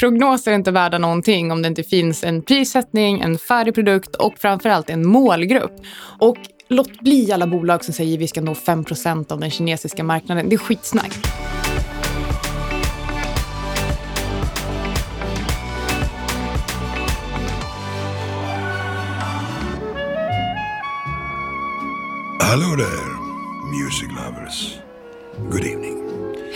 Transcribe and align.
Prognoser 0.00 0.50
är 0.50 0.54
inte 0.54 0.70
värda 0.70 0.98
någonting 0.98 1.52
om 1.52 1.62
det 1.62 1.68
inte 1.68 1.82
finns 1.82 2.24
en 2.24 2.42
prissättning, 2.42 3.20
en 3.20 3.38
färdig 3.38 3.74
produkt 3.74 4.16
och 4.16 4.38
framförallt 4.38 4.90
en 4.90 5.06
målgrupp. 5.06 5.72
Och 6.18 6.36
låt 6.68 7.00
bli 7.00 7.32
alla 7.32 7.46
bolag 7.46 7.84
som 7.84 7.94
säger 7.94 8.14
att 8.14 8.20
vi 8.20 8.28
ska 8.28 8.40
nå 8.40 8.52
5% 8.52 9.32
av 9.32 9.40
den 9.40 9.50
kinesiska 9.50 10.04
marknaden. 10.04 10.48
Det 10.48 10.54
är 10.54 10.58
skitsnack. 10.58 11.12
Hello 22.40 22.76
there, 22.76 23.16
music 23.70 24.08
lovers. 24.10 24.78
Good 25.50 25.64
evening. 25.64 25.97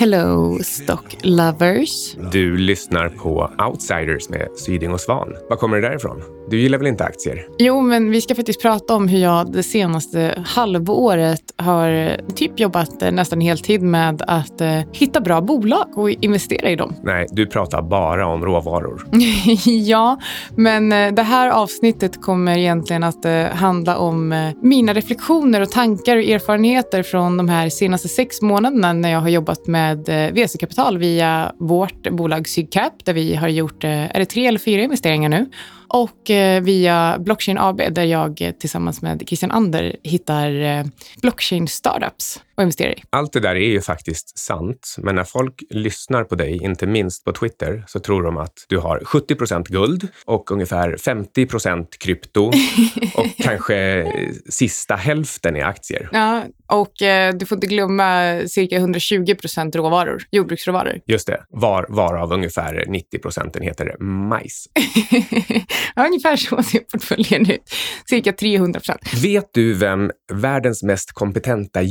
Hello, 0.02 0.58
stock 0.62 1.16
lovers. 1.22 2.14
Du 2.32 2.56
lyssnar 2.56 3.08
på 3.08 3.50
Outsiders 3.68 4.28
med 4.28 4.48
Syding 4.56 4.92
och 4.92 5.00
Svan. 5.00 5.28
Var 5.48 5.56
kommer 5.56 5.80
det 5.80 5.88
därifrån? 5.88 6.22
Du 6.50 6.60
gillar 6.60 6.78
väl 6.78 6.86
inte 6.86 7.04
aktier? 7.04 7.46
Jo, 7.58 7.80
men 7.80 8.10
vi 8.10 8.20
ska 8.20 8.34
faktiskt 8.34 8.62
prata 8.62 8.94
om 8.94 9.08
hur 9.08 9.18
jag 9.18 9.52
det 9.52 9.62
senaste 9.62 10.42
halvåret 10.46 11.42
har 11.56 12.16
typ 12.34 12.60
jobbat 12.60 13.00
nästan 13.12 13.40
heltid 13.40 13.82
med 13.82 14.22
att 14.26 14.60
uh, 14.60 14.80
hitta 14.92 15.20
bra 15.20 15.40
bolag 15.40 15.98
och 15.98 16.10
investera 16.10 16.70
i 16.70 16.76
dem. 16.76 16.94
Nej, 17.02 17.26
du 17.30 17.46
pratar 17.46 17.82
bara 17.82 18.26
om 18.26 18.44
råvaror. 18.44 19.06
ja, 19.66 20.20
men 20.56 20.92
uh, 20.92 21.14
det 21.14 21.22
här 21.22 21.50
avsnittet 21.50 22.22
kommer 22.22 22.58
egentligen 22.58 23.02
att 23.02 23.24
handla 23.52 23.96
om 23.96 24.52
mina 24.62 24.94
reflektioner 24.94 25.60
och 25.60 25.70
tankar 25.70 26.16
och 26.16 26.22
erfarenheter 26.22 27.02
från 27.02 27.36
de 27.36 27.48
här 27.48 27.68
senaste 27.68 28.08
sex 28.08 28.42
månaderna 28.42 28.92
när 28.92 29.12
jag 29.12 29.20
har 29.20 29.28
jobbat 29.28 29.66
med 29.66 29.98
VC-kapital 30.34 30.98
via 30.98 31.52
vårt 31.58 32.10
bolag 32.10 32.48
Sydcap 32.48 33.04
där 33.04 33.12
vi 33.12 33.34
har 33.34 33.48
gjort, 33.48 33.84
är 33.84 34.18
det 34.18 34.24
tre 34.24 34.46
eller 34.46 34.58
fyra 34.58 34.82
investeringar 34.82 35.28
nu? 35.28 35.46
Och 35.92 36.30
eh, 36.30 36.62
via 36.62 37.18
Blockchain 37.18 37.58
AB 37.58 37.82
där 37.90 38.04
jag 38.04 38.42
eh, 38.42 38.52
tillsammans 38.52 39.02
med 39.02 39.22
Christian 39.26 39.50
Ander 39.50 39.96
hittar 40.02 40.60
eh, 40.60 40.84
blockchain 41.22 41.68
startups 41.68 42.40
och 42.54 42.62
investerar 42.62 42.90
i. 42.90 43.02
Allt 43.10 43.32
det 43.32 43.40
där 43.40 43.54
är 43.54 43.68
ju 43.68 43.80
faktiskt 43.80 44.38
sant, 44.38 44.94
men 44.98 45.14
när 45.14 45.24
folk 45.24 45.62
lyssnar 45.70 46.24
på 46.24 46.34
dig, 46.34 46.62
inte 46.62 46.86
minst 46.86 47.24
på 47.24 47.32
Twitter, 47.32 47.84
så 47.86 48.00
tror 48.00 48.22
de 48.22 48.36
att 48.36 48.66
du 48.68 48.78
har 48.78 49.02
70 49.04 49.34
procent 49.34 49.68
guld 49.68 50.08
och 50.24 50.50
ungefär 50.50 50.96
50 50.96 51.46
procent 51.46 51.98
krypto 51.98 52.46
och 53.14 53.26
kanske 53.38 54.06
sista 54.48 54.94
hälften 54.94 55.56
i 55.56 55.60
aktier. 55.60 56.08
Ja, 56.12 56.42
och 56.72 57.02
eh, 57.02 57.34
du 57.34 57.46
får 57.46 57.56
inte 57.56 57.66
glömma 57.66 58.40
cirka 58.46 58.76
120 58.76 59.34
procent 59.34 59.76
råvaror, 59.76 60.22
jordbruksråvaror. 60.30 61.00
Just 61.06 61.26
det, 61.26 61.44
var, 61.48 61.86
varav 61.88 62.32
ungefär 62.32 62.84
90 62.88 63.18
procentenheter 63.18 63.96
majs. 64.02 64.68
ja, 65.94 66.06
ungefär 66.06 66.36
så 66.36 66.62
ser 66.62 66.78
portföljen 66.78 67.50
ut. 67.50 67.74
Cirka 68.08 68.32
300 68.32 68.80
procent. 68.80 69.00
Vet 69.22 69.50
du 69.52 69.74
vem 69.74 70.10
världens 70.32 70.82
mest 70.82 71.12
kompetenta 71.12 71.82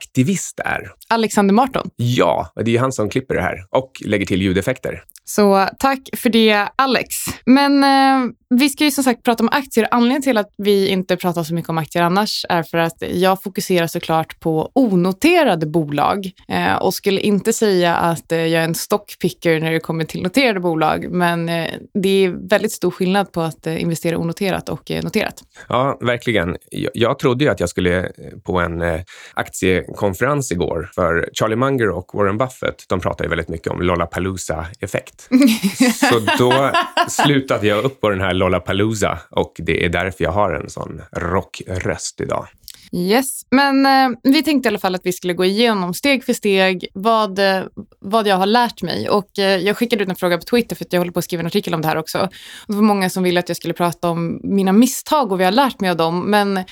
ljudaktivist 0.00 0.60
är? 0.60 0.92
Alexander 1.08 1.54
Marton. 1.54 1.90
Ja, 1.96 2.52
det 2.56 2.70
är 2.70 2.72
ju 2.72 2.78
han 2.78 2.92
som 2.92 3.08
klipper 3.08 3.34
det 3.34 3.42
här 3.42 3.64
och 3.70 4.02
lägger 4.04 4.26
till 4.26 4.42
ljudeffekter. 4.42 5.02
Så 5.30 5.68
tack 5.78 6.08
för 6.16 6.30
det, 6.30 6.68
Alex. 6.76 7.14
Men 7.44 7.84
eh, 7.84 8.32
vi 8.54 8.68
ska 8.68 8.84
ju 8.84 8.90
som 8.90 9.04
sagt 9.04 9.22
prata 9.22 9.42
om 9.42 9.48
aktier. 9.52 9.88
Anledningen 9.90 10.22
till 10.22 10.38
att 10.38 10.54
vi 10.58 10.88
inte 10.88 11.16
pratar 11.16 11.42
så 11.42 11.54
mycket 11.54 11.68
om 11.68 11.78
aktier 11.78 12.02
annars 12.02 12.46
är 12.48 12.62
för 12.62 12.78
att 12.78 13.02
jag 13.12 13.42
fokuserar 13.42 13.86
såklart 13.86 14.40
på 14.40 14.70
onoterade 14.74 15.66
bolag 15.66 16.30
eh, 16.48 16.74
och 16.74 16.94
skulle 16.94 17.20
inte 17.20 17.52
säga 17.52 17.96
att 17.96 18.32
eh, 18.32 18.38
jag 18.38 18.62
är 18.62 18.64
en 18.64 18.74
stockpicker 18.74 19.60
när 19.60 19.72
det 19.72 19.80
kommer 19.80 20.04
till 20.04 20.22
noterade 20.22 20.60
bolag. 20.60 21.06
Men 21.10 21.48
eh, 21.48 21.66
det 22.02 22.24
är 22.24 22.48
väldigt 22.48 22.72
stor 22.72 22.90
skillnad 22.90 23.32
på 23.32 23.40
att 23.40 23.66
eh, 23.66 23.82
investera 23.82 24.18
onoterat 24.18 24.68
och 24.68 24.90
eh, 24.90 25.02
noterat. 25.02 25.42
Ja, 25.68 25.98
verkligen. 26.00 26.56
Jag, 26.70 26.90
jag 26.94 27.18
trodde 27.18 27.44
ju 27.44 27.50
att 27.50 27.60
jag 27.60 27.68
skulle 27.68 27.98
eh, 27.98 28.10
på 28.44 28.60
en 28.60 28.82
eh, 28.82 29.00
aktiekonferens 29.34 30.52
igår 30.52 30.90
för 30.94 31.28
Charlie 31.32 31.56
Munger 31.56 31.88
och 31.90 32.10
Warren 32.14 32.38
Buffett. 32.38 32.84
De 32.88 33.00
pratar 33.00 33.24
ju 33.24 33.28
väldigt 33.28 33.48
mycket 33.48 33.72
om 33.72 33.82
Lollapalooza-effekt. 33.82 35.19
Så 36.10 36.18
då 36.38 36.72
slutade 37.08 37.66
jag 37.66 37.84
upp 37.84 38.00
på 38.00 38.08
den 38.08 38.20
här 38.20 38.34
Lollapalooza 38.34 39.18
och 39.30 39.52
det 39.58 39.84
är 39.84 39.88
därför 39.88 40.24
jag 40.24 40.32
har 40.32 40.54
en 40.54 40.70
sån 40.70 41.02
rockröst 41.12 42.20
idag. 42.20 42.48
Yes, 42.92 43.42
men 43.50 43.86
eh, 43.86 44.18
vi 44.22 44.42
tänkte 44.42 44.66
i 44.66 44.70
alla 44.70 44.78
fall 44.78 44.94
att 44.94 45.06
vi 45.06 45.12
skulle 45.12 45.34
gå 45.34 45.44
igenom 45.44 45.94
steg 45.94 46.24
för 46.24 46.32
steg 46.32 46.88
vad, 46.94 47.38
eh, 47.38 47.62
vad 48.00 48.26
jag 48.26 48.36
har 48.36 48.46
lärt 48.46 48.82
mig. 48.82 49.08
Och 49.08 49.38
eh, 49.38 49.56
jag 49.56 49.76
skickade 49.76 50.02
ut 50.02 50.08
en 50.08 50.16
fråga 50.16 50.38
på 50.38 50.44
Twitter 50.44 50.76
för 50.76 50.84
att 50.84 50.92
jag 50.92 51.00
håller 51.00 51.12
på 51.12 51.18
att 51.18 51.24
skriva 51.24 51.40
en 51.40 51.46
artikel 51.46 51.74
om 51.74 51.82
det 51.82 51.88
här 51.88 51.96
också. 51.96 52.18
Och 52.18 52.66
det 52.66 52.74
var 52.74 52.82
många 52.82 53.10
som 53.10 53.22
ville 53.22 53.40
att 53.40 53.48
jag 53.48 53.56
skulle 53.56 53.74
prata 53.74 54.10
om 54.10 54.40
mina 54.42 54.72
misstag 54.72 55.32
och 55.32 55.38
vad 55.38 55.40
jag 55.40 55.46
har 55.46 55.52
lärt 55.52 55.80
mig 55.80 55.90
av 55.90 55.96
dem. 55.96 56.30
Men 56.30 56.64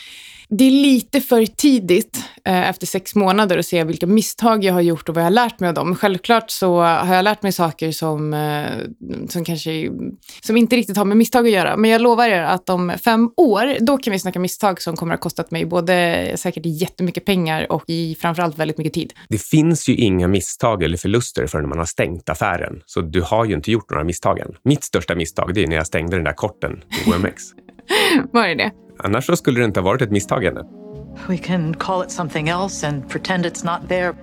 det 0.51 0.65
är 0.65 0.71
lite 0.71 1.21
för 1.21 1.47
tidigt 1.47 2.25
eh, 2.45 2.69
efter 2.69 2.87
sex 2.87 3.15
månader 3.15 3.59
att 3.59 3.67
se 3.67 3.85
vilka 3.85 4.07
misstag 4.07 4.65
jag 4.65 4.73
har 4.73 4.81
gjort 4.81 5.09
och 5.09 5.15
vad 5.15 5.23
jag 5.23 5.27
har 5.27 5.31
lärt 5.31 5.61
mig 5.61 5.69
av 5.69 5.75
dem. 5.75 5.95
Självklart 5.95 6.51
så 6.51 6.81
har 6.81 7.15
jag 7.15 7.23
lärt 7.23 7.43
mig 7.43 7.53
saker 7.53 7.93
som, 7.93 8.35
eh, 8.35 8.67
som 9.29 9.45
kanske 9.45 9.91
som 10.41 10.57
inte 10.57 10.77
riktigt 10.77 10.97
har 10.97 11.05
med 11.05 11.17
misstag 11.17 11.47
att 11.47 11.53
göra. 11.53 11.77
Men 11.77 11.91
jag 11.91 12.01
lovar 12.01 12.29
er 12.29 12.43
att 12.43 12.69
om 12.69 12.93
fem 13.05 13.31
år, 13.37 13.85
då 13.85 13.99
kan 13.99 14.13
vi 14.13 14.19
snacka 14.19 14.39
misstag 14.39 14.83
som 14.83 14.97
kommer 14.97 15.15
att 15.15 15.21
ha 15.21 15.23
kostat 15.23 15.51
mig 15.51 15.67
både 15.67 16.33
säkert 16.37 16.67
jättemycket 16.67 17.25
pengar 17.25 17.73
och 17.73 17.85
i 17.87 18.17
framförallt 18.21 18.59
väldigt 18.59 18.79
mycket 18.79 18.93
tid. 18.93 19.13
Det 19.29 19.43
finns 19.43 19.89
ju 19.89 19.97
inga 19.97 20.29
misstag 20.29 20.83
eller 20.83 20.97
förluster 20.97 21.47
förrän 21.47 21.69
man 21.69 21.79
har 21.79 21.87
stängt 21.87 22.29
affären. 22.29 22.83
Så 22.87 23.01
du 23.01 23.23
har 23.23 23.45
ju 23.45 23.55
inte 23.55 23.71
gjort 23.71 23.91
några 23.91 24.05
misstag 24.05 24.39
än. 24.39 24.55
Mitt 24.63 24.85
största 24.85 25.15
misstag 25.15 25.55
det 25.55 25.63
är 25.63 25.67
när 25.67 25.77
jag 25.77 25.87
stängde 25.87 26.17
den 26.17 26.25
där 26.25 26.33
korten 26.33 26.81
på 27.05 27.11
OMX. 27.11 27.43
Vad 28.33 28.51
är 28.51 28.55
det? 28.55 28.88
Annars 28.99 29.27
så 29.27 29.37
skulle 29.37 29.61
det 29.61 29.65
inte 29.65 29.81
ha 29.81 29.85
varit 29.85 30.03
ett 30.03 30.11
misstag 30.11 30.45
ännu. 30.45 30.61
We 31.29 31.37
can 31.37 31.75
call 31.75 32.05
it 32.05 32.11
something 32.11 32.49
else 32.49 32.89
and 32.89 33.11
pretend 33.11 33.47
it's 33.47 33.65
not 33.65 33.89
there. 33.89 34.15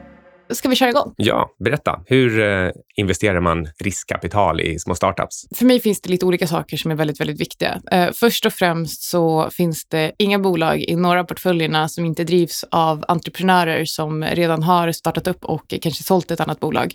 Ska 0.49 0.69
vi 0.69 0.75
köra 0.75 0.89
igång? 0.89 1.13
Ja, 1.17 1.49
berätta. 1.59 1.99
Hur 2.05 2.39
eh, 2.39 2.71
investerar 2.95 3.39
man 3.39 3.67
riskkapital 3.79 4.61
i 4.61 4.79
små 4.79 4.95
startups? 4.95 5.47
För 5.55 5.65
mig 5.65 5.79
finns 5.79 6.01
det 6.01 6.09
lite 6.09 6.25
olika 6.25 6.47
saker 6.47 6.77
som 6.77 6.91
är 6.91 6.95
väldigt, 6.95 7.19
väldigt 7.19 7.39
viktiga. 7.39 7.81
Eh, 7.91 8.09
först 8.13 8.45
och 8.45 8.53
främst 8.53 9.01
så 9.03 9.49
finns 9.51 9.85
det 9.85 10.11
inga 10.17 10.39
bolag 10.39 10.81
i 10.81 10.95
några 10.95 11.23
portföljerna 11.23 11.89
som 11.89 12.05
inte 12.05 12.23
drivs 12.23 12.65
av 12.71 13.05
entreprenörer 13.07 13.85
som 13.85 14.23
redan 14.23 14.63
har 14.63 14.91
startat 14.91 15.27
upp 15.27 15.45
och 15.45 15.73
kanske 15.81 16.03
sålt 16.03 16.31
ett 16.31 16.39
annat 16.39 16.59
bolag. 16.59 16.93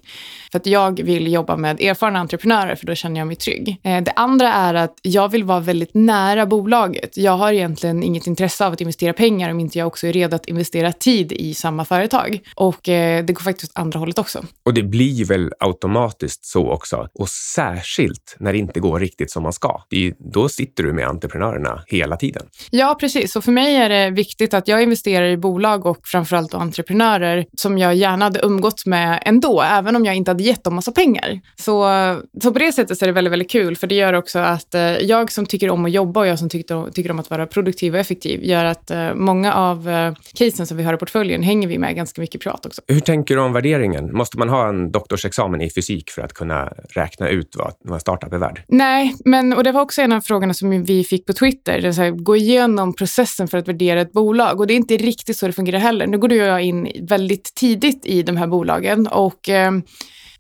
För 0.53 0.59
att 0.59 0.67
jag 0.67 1.03
vill 1.03 1.33
jobba 1.33 1.57
med 1.57 1.81
erfarna 1.81 2.19
entreprenörer 2.19 2.75
för 2.75 2.87
då 2.87 2.95
känner 2.95 3.21
jag 3.21 3.27
mig 3.27 3.37
trygg. 3.37 3.81
Eh, 3.83 4.03
det 4.03 4.13
andra 4.17 4.53
är 4.53 4.75
att 4.75 4.95
jag 5.03 5.29
vill 5.29 5.45
vara 5.45 5.61
väldigt 5.61 5.95
nära 5.95 6.47
bolaget. 6.47 7.17
Jag 7.17 7.33
har 7.33 7.53
egentligen 7.53 8.03
inget 8.03 8.27
intresse 8.27 8.67
av 8.67 8.73
att 8.73 8.81
investera 8.81 9.13
pengar 9.13 9.51
om 9.51 9.61
inte 9.61 9.79
jag 9.79 9.87
också 9.87 10.07
är 10.07 10.13
redo 10.13 10.37
att 10.37 10.47
investera 10.47 10.93
tid 10.93 11.33
i 11.33 11.55
samma 11.55 11.85
företag. 11.85 12.41
Och 12.55 12.79
det 12.83 13.35
går 13.41 13.51
faktiskt 13.51 13.73
åt 13.73 13.79
andra 13.81 13.99
hållet 13.99 14.19
också. 14.19 14.45
Och 14.65 14.75
det 14.75 14.83
blir 14.83 15.25
väl 15.25 15.53
automatiskt 15.59 16.45
så 16.45 16.71
också. 16.71 17.09
Och 17.15 17.29
särskilt 17.29 18.37
när 18.39 18.53
det 18.53 18.59
inte 18.59 18.81
går 18.81 19.01
riktigt 19.01 19.31
som 19.31 19.43
man 19.43 19.53
ska. 19.53 19.83
Är, 19.91 20.15
då 20.33 20.49
sitter 20.49 20.83
du 20.83 20.93
med 20.93 21.09
entreprenörerna 21.09 21.83
hela 21.87 22.17
tiden. 22.17 22.43
Ja, 22.71 22.97
precis. 23.01 23.37
Och 23.37 23.45
för 23.45 23.53
mig 23.53 23.77
är 23.77 23.89
det 23.89 24.11
viktigt 24.11 24.55
att 24.55 24.69
jag 24.69 24.83
investerar 24.83 25.27
i 25.27 25.37
bolag 25.37 25.87
och 25.87 26.07
framförallt 26.07 26.55
entreprenörer 26.55 27.47
som 27.57 27.79
jag 27.79 27.95
gärna 27.95 28.25
hade 28.25 28.41
umgått 28.41 28.87
med 28.87 29.23
ändå, 29.27 29.63
även 29.63 29.97
om 29.97 30.05
jag 30.05 30.15
inte 30.15 30.31
hade 30.31 30.43
gett 30.43 30.65
dem 30.65 30.75
massa 30.75 30.93
pengar. 30.93 31.41
Så, 31.57 31.89
så 32.43 32.53
på 32.53 32.59
det 32.59 32.73
sättet 32.73 32.99
så 32.99 33.05
är 33.05 33.07
det 33.07 33.13
väldigt, 33.13 33.33
väldigt 33.33 33.51
kul, 33.51 33.77
för 33.77 33.87
det 33.87 33.95
gör 33.95 34.13
också 34.13 34.39
att 34.39 34.75
eh, 34.75 34.83
jag 34.83 35.33
som 35.33 35.47
tycker 35.47 35.71
om 35.71 35.85
att 35.85 35.91
jobba 35.91 36.21
och 36.21 36.27
jag 36.27 36.39
som 36.39 36.49
tycker, 36.49 36.91
tycker 36.91 37.11
om 37.11 37.19
att 37.19 37.31
vara 37.31 37.47
produktiv 37.47 37.95
och 37.95 38.01
effektiv 38.01 38.45
gör 38.45 38.65
att 38.65 38.91
eh, 38.91 39.15
många 39.15 39.55
av 39.55 39.89
eh, 39.89 40.15
casen 40.35 40.67
som 40.67 40.77
vi 40.77 40.83
har 40.83 40.95
i 40.95 40.97
portföljen 40.97 41.43
hänger 41.43 41.69
vi 41.69 41.79
med 41.79 41.97
ganska 41.97 42.21
mycket 42.21 42.41
privat 42.41 42.67
också. 42.67 42.83
Hur 42.87 43.01
tänker 43.01 43.30
du 43.37 43.43
om 43.43 43.53
värderingen? 43.53 44.13
Måste 44.17 44.39
man 44.39 44.49
ha 44.49 44.69
en 44.69 44.93
doktorsexamen 44.93 45.61
i 45.61 45.71
fysik 45.71 46.11
för 46.11 46.23
att 46.23 46.33
kunna 46.33 46.73
räkna 46.95 47.29
ut 47.29 47.55
vad, 47.59 47.73
vad 47.85 47.95
en 47.95 48.01
startup 48.01 48.33
är 48.33 48.39
värd? 48.39 48.63
Nej, 48.69 49.15
men 49.25 49.53
och 49.53 49.65
det 49.65 49.73
var 49.73 49.81
också 49.81 50.03
en 50.03 50.13
av 50.13 50.21
frågorna 50.21 50.55
som 50.55 50.83
vi 50.85 51.05
fick 51.05 51.27
på 51.27 51.33
Twitter. 51.33 51.81
Det 51.81 51.95
så 51.95 52.03
här, 52.03 52.11
gå 52.11 52.37
igenom 52.37 52.95
processen 52.95 53.49
för 53.49 53.59
att 53.59 53.69
värdera 53.69 54.01
ett 54.01 54.13
bolag. 54.13 54.61
Och 54.61 54.67
det 54.67 54.75
är 54.75 54.77
inte 54.77 54.97
riktigt 54.97 55.37
så 55.37 55.47
det 55.47 55.53
fungerar 55.53 55.79
heller. 55.79 56.07
Nu 56.07 56.19
går 56.19 56.29
du 56.29 56.43
och 56.43 56.49
jag 56.49 56.63
in 56.63 57.07
väldigt 57.09 57.55
tidigt 57.55 58.07
i 58.07 58.23
de 58.23 58.37
här 58.37 58.47
bolagen 58.47 59.07
och 59.07 59.49
eh, 59.49 59.73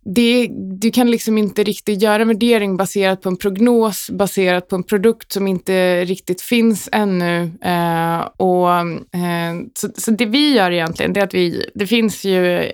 det, 0.05 0.49
du 0.81 0.91
kan 0.91 1.11
liksom 1.11 1.39
inte 1.39 1.63
riktigt 1.63 2.03
göra 2.03 2.23
en 2.23 2.29
värdering 2.29 2.77
baserat 2.77 3.23
på 3.23 3.29
en 3.29 3.37
prognos, 3.37 4.11
baserat 4.11 4.69
på 4.69 4.77
en 4.77 4.83
produkt 4.83 5.33
som 5.33 5.47
inte 5.47 6.05
riktigt 6.05 6.41
finns 6.41 6.89
ännu. 6.93 7.53
Eh, 7.63 8.21
och, 8.37 8.71
eh, 9.21 9.55
så, 9.75 9.89
så, 9.97 10.11
det 10.11 10.27
vi 10.27 10.55
gör 10.55 10.71
egentligen, 10.71 11.13
det 11.13 11.21
är 11.21 11.25
att 11.25 11.35
vi, 11.35 11.71
det 11.75 11.87
finns 11.87 12.25
ju, 12.25 12.71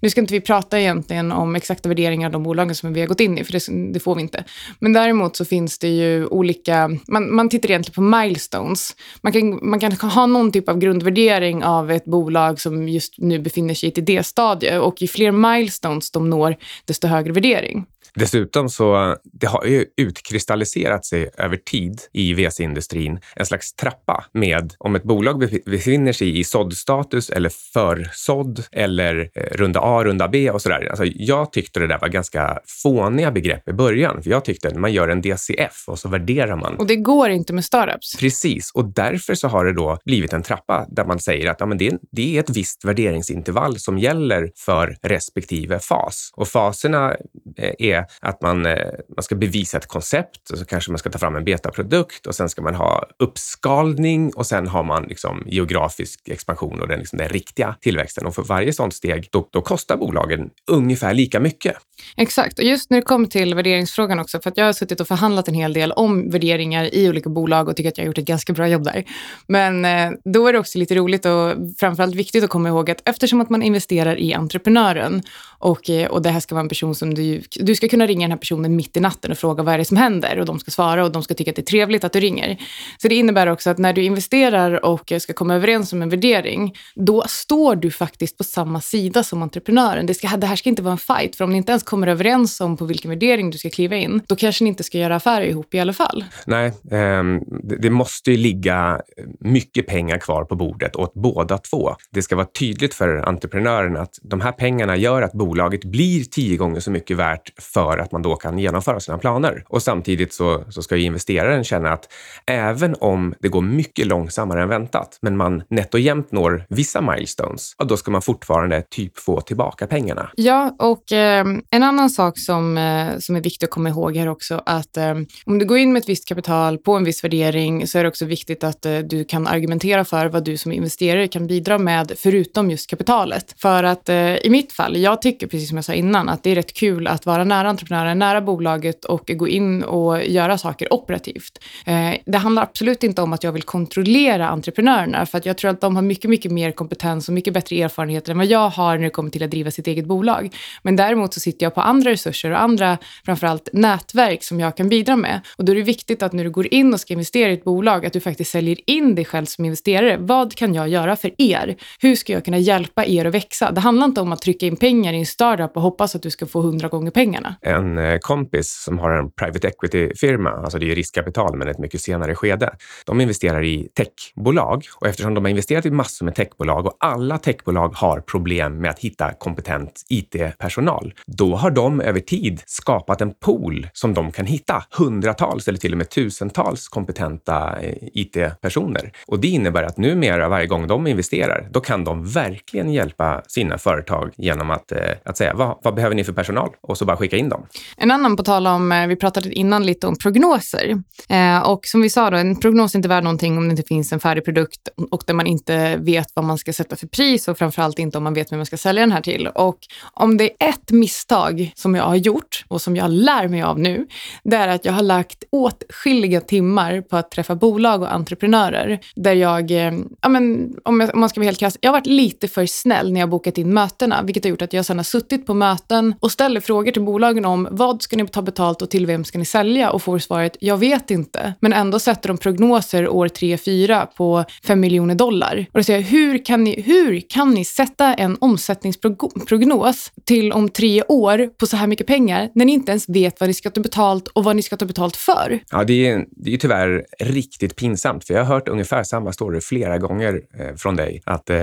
nu 0.00 0.10
ska 0.10 0.20
inte 0.20 0.34
vi 0.34 0.40
prata 0.40 0.80
egentligen 0.80 1.32
om 1.32 1.56
exakta 1.56 1.88
värderingar 1.88 2.26
av 2.26 2.32
de 2.32 2.42
bolagen 2.42 2.74
som 2.74 2.92
vi 2.92 3.00
har 3.00 3.06
gått 3.08 3.20
in 3.20 3.38
i, 3.38 3.44
för 3.44 3.52
det, 3.52 3.92
det 3.92 4.00
får 4.00 4.14
vi 4.14 4.22
inte. 4.22 4.44
Men 4.78 4.92
däremot 4.92 5.36
så 5.36 5.44
finns 5.44 5.78
det 5.78 5.88
ju 5.88 6.26
olika, 6.26 6.90
man, 7.08 7.34
man 7.34 7.48
tittar 7.48 7.70
egentligen 7.70 7.94
på 7.94 8.16
milestones. 8.16 8.96
Man 9.20 9.32
kan, 9.32 9.70
man 9.70 9.80
kan 9.80 9.92
ha 9.92 10.26
någon 10.26 10.52
typ 10.52 10.68
av 10.68 10.78
grundvärdering 10.78 11.64
av 11.64 11.90
ett 11.90 12.04
bolag 12.04 12.60
som 12.60 12.88
just 12.88 13.14
nu 13.18 13.38
befinner 13.38 13.74
sig 13.74 13.88
i 13.88 13.92
ett 13.92 13.98
idéstadie 13.98 14.78
och 14.78 15.02
ju 15.02 15.08
fler 15.08 15.32
milestones 15.32 16.10
de 16.10 16.30
når, 16.30 16.47
desto 16.84 17.08
högre 17.08 17.32
värdering. 17.32 17.86
Dessutom 18.18 18.68
så 18.68 19.16
det 19.24 19.46
har 19.46 19.64
ju 19.64 19.84
utkristalliserat 19.96 21.04
sig 21.04 21.30
över 21.36 21.56
tid 21.56 22.00
i 22.12 22.34
VC-industrin 22.34 23.20
en 23.36 23.46
slags 23.46 23.72
trappa 23.72 24.24
med 24.32 24.74
om 24.78 24.96
ett 24.96 25.02
bolag 25.02 25.60
befinner 25.66 26.12
sig 26.12 26.38
i 26.38 26.44
såddstatus 26.44 27.30
eller 27.30 27.50
försådd 27.72 28.64
eller 28.72 29.30
eh, 29.34 29.42
runda 29.42 29.80
A, 29.82 30.04
runda 30.04 30.28
B 30.28 30.50
och 30.50 30.62
sådär. 30.62 30.88
Alltså, 30.90 31.04
jag 31.04 31.52
tyckte 31.52 31.80
det 31.80 31.86
där 31.86 31.98
var 31.98 32.08
ganska 32.08 32.58
fåniga 32.82 33.30
begrepp 33.30 33.68
i 33.68 33.72
början, 33.72 34.22
för 34.22 34.30
jag 34.30 34.44
tyckte 34.44 34.68
att 34.68 34.76
man 34.76 34.92
gör 34.92 35.08
en 35.08 35.22
DCF 35.22 35.84
och 35.86 35.98
så 35.98 36.08
värderar 36.08 36.56
man. 36.56 36.76
Och 36.76 36.86
det 36.86 36.96
går 36.96 37.30
inte 37.30 37.52
med 37.52 37.64
startups. 37.64 38.16
Precis, 38.16 38.70
och 38.74 38.84
därför 38.84 39.34
så 39.34 39.48
har 39.48 39.64
det 39.64 39.72
då 39.72 39.98
blivit 40.04 40.32
en 40.32 40.42
trappa 40.42 40.86
där 40.88 41.04
man 41.04 41.18
säger 41.18 41.50
att 41.50 41.60
ja, 41.60 41.66
men 41.66 41.78
det, 41.78 41.98
det 42.12 42.36
är 42.36 42.40
ett 42.40 42.50
visst 42.50 42.84
värderingsintervall 42.84 43.78
som 43.78 43.98
gäller 43.98 44.50
för 44.56 44.96
respektive 45.02 45.78
fas. 45.78 46.30
Och 46.36 46.48
faserna 46.48 47.16
eh, 47.56 47.74
är 47.78 48.07
att 48.20 48.42
man, 48.42 48.66
eh, 48.66 48.92
man 49.16 49.22
ska 49.22 49.34
bevisa 49.34 49.76
ett 49.78 49.86
koncept 49.86 50.50
och 50.50 50.58
så 50.58 50.64
kanske 50.64 50.90
man 50.90 50.98
ska 50.98 51.10
ta 51.10 51.18
fram 51.18 51.36
en 51.36 51.44
betaprodukt 51.44 52.26
och 52.26 52.34
sen 52.34 52.48
ska 52.48 52.62
man 52.62 52.74
ha 52.74 53.08
uppskalning 53.18 54.32
och 54.34 54.46
sen 54.46 54.66
har 54.66 54.84
man 54.84 55.04
liksom 55.04 55.42
geografisk 55.46 56.28
expansion 56.28 56.80
och 56.80 56.88
den, 56.88 56.98
liksom 56.98 57.18
den 57.18 57.28
riktiga 57.28 57.76
tillväxten. 57.80 58.26
Och 58.26 58.34
för 58.34 58.42
varje 58.42 58.72
sånt 58.72 58.94
steg, 58.94 59.28
då, 59.32 59.48
då 59.52 59.60
kostar 59.60 59.96
bolagen 59.96 60.50
ungefär 60.70 61.14
lika 61.14 61.40
mycket. 61.40 61.76
Exakt, 62.16 62.58
och 62.58 62.64
just 62.64 62.90
när 62.90 62.98
det 62.98 63.02
kommer 63.02 63.26
till 63.26 63.54
värderingsfrågan 63.54 64.18
också, 64.18 64.40
för 64.40 64.50
att 64.50 64.56
jag 64.56 64.64
har 64.64 64.72
suttit 64.72 65.00
och 65.00 65.08
förhandlat 65.08 65.48
en 65.48 65.54
hel 65.54 65.72
del 65.72 65.92
om 65.92 66.30
värderingar 66.30 66.94
i 66.94 67.08
olika 67.08 67.30
bolag 67.30 67.68
och 67.68 67.76
tycker 67.76 67.88
att 67.88 67.98
jag 67.98 68.04
har 68.04 68.06
gjort 68.06 68.18
ett 68.18 68.24
ganska 68.24 68.52
bra 68.52 68.68
jobb 68.68 68.84
där. 68.84 69.04
Men 69.46 69.84
eh, 69.84 70.10
då 70.24 70.46
är 70.46 70.52
det 70.52 70.58
också 70.58 70.78
lite 70.78 70.94
roligt 70.94 71.26
och 71.26 71.54
framförallt 71.78 72.14
viktigt 72.14 72.44
att 72.44 72.50
komma 72.50 72.68
ihåg 72.68 72.90
att 72.90 73.08
eftersom 73.08 73.40
att 73.40 73.50
man 73.50 73.62
investerar 73.62 74.18
i 74.18 74.34
entreprenören 74.34 75.22
och, 75.58 75.90
eh, 75.90 76.08
och 76.08 76.22
det 76.22 76.30
här 76.30 76.40
ska 76.40 76.54
vara 76.54 76.62
en 76.62 76.68
person 76.68 76.94
som 76.94 77.14
du, 77.14 77.42
du 77.60 77.74
ska 77.74 77.88
kunna 77.88 77.97
ringa 78.06 78.24
den 78.24 78.30
här 78.30 78.38
personen 78.38 78.76
mitt 78.76 78.96
i 78.96 79.00
natten 79.00 79.30
och 79.30 79.38
fråga 79.38 79.62
vad 79.62 79.74
är 79.74 79.78
det 79.78 79.84
som 79.84 79.96
händer 79.96 80.38
och 80.38 80.46
de 80.46 80.58
ska 80.58 80.70
svara 80.70 81.04
och 81.04 81.12
de 81.12 81.22
ska 81.22 81.34
tycka 81.34 81.50
att 81.50 81.56
det 81.56 81.62
är 81.62 81.64
trevligt 81.64 82.04
att 82.04 82.12
du 82.12 82.20
ringer. 82.20 82.56
Så 82.98 83.08
det 83.08 83.14
innebär 83.14 83.46
också 83.46 83.70
att 83.70 83.78
när 83.78 83.92
du 83.92 84.04
investerar 84.04 84.84
och 84.84 85.12
ska 85.18 85.32
komma 85.32 85.54
överens 85.54 85.92
om 85.92 86.02
en 86.02 86.08
värdering, 86.08 86.74
då 86.94 87.24
står 87.28 87.76
du 87.76 87.90
faktiskt 87.90 88.38
på 88.38 88.44
samma 88.44 88.80
sida 88.80 89.24
som 89.24 89.42
entreprenören. 89.42 90.06
Det, 90.06 90.14
ska, 90.14 90.28
det 90.36 90.46
här 90.46 90.56
ska 90.56 90.68
inte 90.68 90.82
vara 90.82 90.92
en 90.92 90.98
fight, 90.98 91.36
för 91.36 91.44
om 91.44 91.50
ni 91.50 91.56
inte 91.56 91.72
ens 91.72 91.82
kommer 91.82 92.06
överens 92.06 92.60
om 92.60 92.76
på 92.76 92.84
vilken 92.84 93.10
värdering 93.10 93.50
du 93.50 93.58
ska 93.58 93.70
kliva 93.70 93.96
in, 93.96 94.22
då 94.26 94.36
kanske 94.36 94.64
ni 94.64 94.68
inte 94.68 94.82
ska 94.82 94.98
göra 94.98 95.16
affärer 95.16 95.46
ihop 95.46 95.74
i 95.74 95.80
alla 95.80 95.92
fall. 95.92 96.24
Nej, 96.46 96.72
ehm, 96.90 97.40
det, 97.62 97.76
det 97.76 97.90
måste 97.90 98.30
ju 98.30 98.36
ligga 98.36 99.00
mycket 99.40 99.86
pengar 99.86 100.18
kvar 100.18 100.44
på 100.44 100.56
bordet 100.56 100.96
åt 100.96 101.14
båda 101.14 101.58
två. 101.58 101.94
Det 102.10 102.22
ska 102.22 102.36
vara 102.36 102.46
tydligt 102.58 102.94
för 102.94 103.28
entreprenören 103.28 103.96
att 103.96 104.14
de 104.22 104.40
här 104.40 104.52
pengarna 104.52 104.96
gör 104.96 105.22
att 105.22 105.32
bolaget 105.32 105.84
blir 105.84 106.24
tio 106.24 106.56
gånger 106.56 106.80
så 106.80 106.90
mycket 106.90 107.16
värt 107.16 107.62
för 107.78 107.98
att 107.98 108.12
man 108.12 108.22
då 108.22 108.36
kan 108.36 108.58
genomföra 108.58 109.00
sina 109.00 109.18
planer. 109.18 109.64
Och 109.68 109.82
samtidigt 109.82 110.32
så, 110.32 110.64
så 110.68 110.82
ska 110.82 110.96
ju 110.96 111.02
investeraren 111.02 111.64
känna 111.64 111.92
att 111.92 112.12
även 112.46 112.94
om 113.00 113.34
det 113.40 113.48
går 113.48 113.62
mycket 113.62 114.06
långsammare 114.06 114.62
än 114.62 114.68
väntat, 114.68 115.18
men 115.22 115.36
man 115.36 115.62
nätt 115.68 115.94
och 115.94 116.00
jämnt 116.00 116.32
når 116.32 116.64
vissa 116.68 117.00
milestones, 117.00 117.74
ja, 117.78 117.84
då 117.84 117.96
ska 117.96 118.10
man 118.10 118.22
fortfarande 118.22 118.82
typ 118.90 119.18
få 119.18 119.40
tillbaka 119.40 119.86
pengarna. 119.86 120.30
Ja, 120.36 120.76
och 120.78 121.12
eh, 121.12 121.46
en 121.70 121.82
annan 121.82 122.10
sak 122.10 122.38
som, 122.38 122.78
eh, 122.78 123.18
som 123.18 123.36
är 123.36 123.40
viktig 123.40 123.66
att 123.66 123.70
komma 123.70 123.88
ihåg 123.88 124.16
här 124.16 124.28
också, 124.28 124.62
att 124.66 124.96
eh, 124.96 125.14
om 125.46 125.58
du 125.58 125.64
går 125.66 125.78
in 125.78 125.92
med 125.92 126.00
ett 126.00 126.08
visst 126.08 126.28
kapital 126.28 126.78
på 126.78 126.92
en 126.92 127.04
viss 127.04 127.24
värdering 127.24 127.86
så 127.86 127.98
är 127.98 128.02
det 128.02 128.08
också 128.08 128.24
viktigt 128.24 128.64
att 128.64 128.86
eh, 128.86 128.98
du 128.98 129.24
kan 129.24 129.46
argumentera 129.46 130.04
för 130.04 130.26
vad 130.26 130.44
du 130.44 130.56
som 130.56 130.72
investerare 130.72 131.28
kan 131.28 131.46
bidra 131.46 131.78
med 131.78 132.12
förutom 132.16 132.70
just 132.70 132.90
kapitalet. 132.90 133.54
För 133.58 133.84
att 133.84 134.08
eh, 134.08 134.36
i 134.36 134.50
mitt 134.50 134.72
fall, 134.72 134.96
jag 134.96 135.22
tycker 135.22 135.46
precis 135.46 135.68
som 135.68 135.78
jag 135.78 135.84
sa 135.84 135.92
innan 135.92 136.28
att 136.28 136.42
det 136.42 136.50
är 136.50 136.54
rätt 136.54 136.74
kul 136.74 137.06
att 137.06 137.26
vara 137.26 137.44
nära 137.44 137.67
entreprenören, 137.68 138.18
nära 138.18 138.40
bolaget 138.40 139.04
och 139.04 139.30
gå 139.34 139.48
in 139.48 139.82
och 139.82 140.24
göra 140.24 140.58
saker 140.58 140.92
operativt. 140.92 141.58
Eh, 141.86 142.14
det 142.26 142.38
handlar 142.38 142.62
absolut 142.62 143.02
inte 143.02 143.22
om 143.22 143.32
att 143.32 143.44
jag 143.44 143.52
vill 143.52 143.62
kontrollera 143.62 144.48
entreprenörerna 144.48 145.26
för 145.26 145.38
att 145.38 145.46
jag 145.46 145.58
tror 145.58 145.70
att 145.70 145.80
de 145.80 145.96
har 145.96 146.02
mycket, 146.02 146.30
mycket 146.30 146.52
mer 146.52 146.72
kompetens 146.72 147.28
och 147.28 147.34
mycket 147.34 147.54
bättre 147.54 147.82
erfarenheter 147.82 148.32
än 148.32 148.38
vad 148.38 148.46
jag 148.46 148.68
har 148.68 148.96
när 148.96 149.04
det 149.04 149.10
kommer 149.10 149.30
till 149.30 149.42
att 149.42 149.50
driva 149.50 149.70
sitt 149.70 149.86
eget 149.86 150.06
bolag. 150.06 150.56
Men 150.82 150.96
däremot 150.96 151.34
så 151.34 151.40
sitter 151.40 151.66
jag 151.66 151.74
på 151.74 151.80
andra 151.80 152.10
resurser 152.10 152.50
och 152.50 152.62
andra, 152.62 152.98
framförallt 153.24 153.68
nätverk 153.72 154.44
som 154.44 154.60
jag 154.60 154.76
kan 154.76 154.88
bidra 154.88 155.16
med. 155.16 155.40
Och 155.56 155.64
då 155.64 155.72
är 155.72 155.76
det 155.76 155.82
viktigt 155.82 156.22
att 156.22 156.32
när 156.32 156.44
du 156.44 156.50
går 156.50 156.74
in 156.74 156.94
och 156.94 157.00
ska 157.00 157.12
investera 157.12 157.50
i 157.50 157.54
ett 157.54 157.64
bolag, 157.64 158.06
att 158.06 158.12
du 158.12 158.20
faktiskt 158.20 158.50
säljer 158.50 158.90
in 158.90 159.14
dig 159.14 159.24
själv 159.24 159.46
som 159.46 159.64
investerare. 159.64 160.16
Vad 160.16 160.54
kan 160.54 160.74
jag 160.74 160.88
göra 160.88 161.16
för 161.16 161.30
er? 161.38 161.76
Hur 162.00 162.16
ska 162.16 162.32
jag 162.32 162.44
kunna 162.44 162.58
hjälpa 162.58 163.06
er 163.06 163.24
att 163.24 163.34
växa? 163.34 163.70
Det 163.70 163.80
handlar 163.80 164.04
inte 164.04 164.20
om 164.20 164.32
att 164.32 164.42
trycka 164.42 164.66
in 164.66 164.76
pengar 164.76 165.12
i 165.12 165.18
en 165.18 165.26
startup 165.26 165.76
och 165.76 165.82
hoppas 165.82 166.14
att 166.14 166.22
du 166.22 166.30
ska 166.30 166.46
få 166.46 166.60
hundra 166.60 166.88
gånger 166.88 167.10
pengarna. 167.10 167.54
En 167.60 167.98
eh, 167.98 168.18
kompis 168.18 168.82
som 168.84 168.98
har 168.98 169.10
en 169.10 169.30
private 169.30 169.68
equity-firma, 169.68 170.50
alltså 170.50 170.78
det 170.78 170.90
är 170.90 170.94
riskkapital 170.94 171.56
men 171.56 171.68
ett 171.68 171.78
mycket 171.78 172.00
senare 172.00 172.34
skede, 172.34 172.70
de 173.06 173.20
investerar 173.20 173.64
i 173.64 173.88
techbolag 173.96 174.84
och 175.00 175.06
eftersom 175.06 175.34
de 175.34 175.44
har 175.44 175.50
investerat 175.50 175.86
i 175.86 175.90
massor 175.90 176.24
med 176.24 176.34
techbolag 176.34 176.86
och 176.86 176.96
alla 177.00 177.38
techbolag 177.38 177.88
har 177.88 178.20
problem 178.20 178.78
med 178.78 178.90
att 178.90 178.98
hitta 178.98 179.32
kompetent 179.32 180.02
IT-personal, 180.08 181.14
då 181.26 181.56
har 181.56 181.70
de 181.70 182.00
över 182.00 182.20
tid 182.20 182.62
skapat 182.66 183.20
en 183.20 183.34
pool 183.34 183.88
som 183.92 184.14
de 184.14 184.32
kan 184.32 184.46
hitta 184.46 184.84
hundratals 184.98 185.68
eller 185.68 185.78
till 185.78 185.92
och 185.92 185.98
med 185.98 186.10
tusentals 186.10 186.88
kompetenta 186.88 187.78
eh, 187.80 187.94
IT-personer. 188.02 189.12
Och 189.26 189.40
det 189.40 189.48
innebär 189.48 189.82
att 189.82 189.96
numera 189.96 190.48
varje 190.48 190.66
gång 190.66 190.86
de 190.86 191.06
investerar, 191.06 191.68
då 191.70 191.80
kan 191.80 192.04
de 192.04 192.24
verkligen 192.24 192.92
hjälpa 192.92 193.42
sina 193.48 193.78
företag 193.78 194.32
genom 194.36 194.70
att, 194.70 194.92
eh, 194.92 194.98
att 195.24 195.36
säga 195.36 195.54
vad, 195.54 195.78
vad 195.82 195.94
behöver 195.94 196.16
ni 196.16 196.24
för 196.24 196.32
personal? 196.32 196.70
Och 196.80 196.98
så 196.98 197.04
bara 197.04 197.16
skicka 197.16 197.36
in 197.36 197.47
dem. 197.48 197.66
En 197.96 198.10
annan 198.10 198.36
på 198.36 198.42
tal 198.42 198.66
om, 198.66 198.92
eh, 198.92 199.06
vi 199.06 199.16
pratade 199.16 199.52
innan 199.52 199.86
lite 199.86 200.06
om 200.06 200.16
prognoser. 200.18 201.02
Eh, 201.28 201.58
och 201.58 201.80
som 201.86 202.00
vi 202.00 202.10
sa 202.10 202.30
då, 202.30 202.36
en 202.36 202.60
prognos 202.60 202.94
är 202.94 202.98
inte 202.98 203.08
värd 203.08 203.24
någonting 203.24 203.58
om 203.58 203.68
det 203.68 203.70
inte 203.70 203.82
finns 203.82 204.12
en 204.12 204.20
färdig 204.20 204.44
produkt 204.44 204.88
och 205.10 205.22
där 205.26 205.34
man 205.34 205.46
inte 205.46 205.96
vet 205.96 206.26
vad 206.34 206.44
man 206.44 206.58
ska 206.58 206.72
sätta 206.72 206.96
för 206.96 207.06
pris 207.06 207.48
och 207.48 207.58
framförallt 207.58 207.98
inte 207.98 208.18
om 208.18 208.24
man 208.24 208.34
vet 208.34 208.52
vem 208.52 208.58
man 208.58 208.66
ska 208.66 208.76
sälja 208.76 209.02
den 209.02 209.12
här 209.12 209.20
till. 209.20 209.46
Och 209.46 209.78
om 210.14 210.36
det 210.36 210.44
är 210.44 210.68
ett 210.68 210.90
misstag 210.90 211.72
som 211.74 211.94
jag 211.94 212.04
har 212.04 212.16
gjort 212.16 212.64
och 212.68 212.82
som 212.82 212.96
jag 212.96 213.10
lär 213.10 213.48
mig 213.48 213.62
av 213.62 213.78
nu, 213.78 214.06
det 214.44 214.56
är 214.56 214.68
att 214.68 214.84
jag 214.84 214.92
har 214.92 215.02
lagt 215.02 215.44
åtskilliga 215.50 216.40
timmar 216.40 217.00
på 217.00 217.16
att 217.16 217.30
träffa 217.30 217.54
bolag 217.54 218.02
och 218.02 218.12
entreprenörer 218.12 219.00
där 219.14 219.32
jag, 219.32 219.70
eh, 219.70 219.92
ja 220.22 220.28
men 220.28 220.74
om, 220.84 221.00
jag, 221.00 221.14
om 221.14 221.20
man 221.20 221.28
ska 221.28 221.40
vara 221.40 221.46
helt 221.46 221.58
krass, 221.58 221.78
jag 221.80 221.90
har 221.90 221.98
varit 221.98 222.06
lite 222.06 222.48
för 222.48 222.66
snäll 222.66 223.12
när 223.12 223.20
jag 223.20 223.28
bokat 223.28 223.58
in 223.58 223.74
mötena, 223.74 224.22
vilket 224.22 224.44
har 224.44 224.50
gjort 224.50 224.62
att 224.62 224.72
jag 224.72 224.84
sedan 224.84 224.96
har 224.96 225.04
suttit 225.04 225.46
på 225.46 225.54
möten 225.54 226.14
och 226.20 226.32
ställer 226.32 226.60
frågor 226.60 226.92
till 226.92 227.02
frågan 227.38 227.52
om 227.52 227.68
vad 227.70 228.02
ska 228.02 228.16
ni 228.16 228.26
ta 228.26 228.42
betalt 228.42 228.82
och 228.82 228.90
till 228.90 229.06
vem 229.06 229.24
ska 229.24 229.38
ni 229.38 229.44
sälja 229.44 229.90
och 229.90 230.02
får 230.02 230.18
svaret 230.18 230.56
jag 230.60 230.76
vet 230.76 231.10
inte. 231.10 231.54
Men 231.60 231.72
ändå 231.72 231.98
sätter 231.98 232.28
de 232.28 232.38
prognoser 232.38 233.08
år 233.08 233.28
3-4 233.28 234.06
på 234.16 234.44
5 234.64 234.80
miljoner 234.80 235.14
dollar. 235.14 235.66
Och 235.72 235.78
då 235.78 235.82
säger 235.82 236.00
jag, 236.00 236.06
hur 236.06 236.44
kan 236.44 236.64
ni, 236.64 236.82
hur 236.82 237.20
kan 237.20 237.54
ni 237.54 237.64
sätta 237.64 238.14
en 238.14 238.36
omsättningsprognos 238.40 240.12
till 240.24 240.52
om 240.52 240.68
tre 240.68 241.02
år 241.02 241.48
på 241.58 241.66
så 241.66 241.76
här 241.76 241.86
mycket 241.86 242.06
pengar 242.06 242.50
när 242.54 242.64
ni 242.64 242.72
inte 242.72 242.92
ens 242.92 243.08
vet 243.08 243.40
vad 243.40 243.48
ni 243.48 243.54
ska 243.54 243.70
ta 243.70 243.80
betalt 243.80 244.28
och 244.28 244.44
vad 244.44 244.56
ni 244.56 244.62
ska 244.62 244.76
ta 244.76 244.86
betalt 244.86 245.16
för? 245.16 245.58
Ja, 245.70 245.84
det 245.84 246.08
är, 246.08 246.24
det 246.30 246.54
är 246.54 246.56
tyvärr 246.56 247.04
riktigt 247.20 247.76
pinsamt, 247.76 248.24
för 248.24 248.34
jag 248.34 248.44
har 248.44 248.54
hört 248.54 248.68
ungefär 248.68 249.02
samma 249.02 249.32
story 249.32 249.60
flera 249.60 249.98
gånger 249.98 250.40
eh, 250.58 250.74
från 250.76 250.96
dig. 250.96 251.22
Att, 251.24 251.50
eh, 251.50 251.58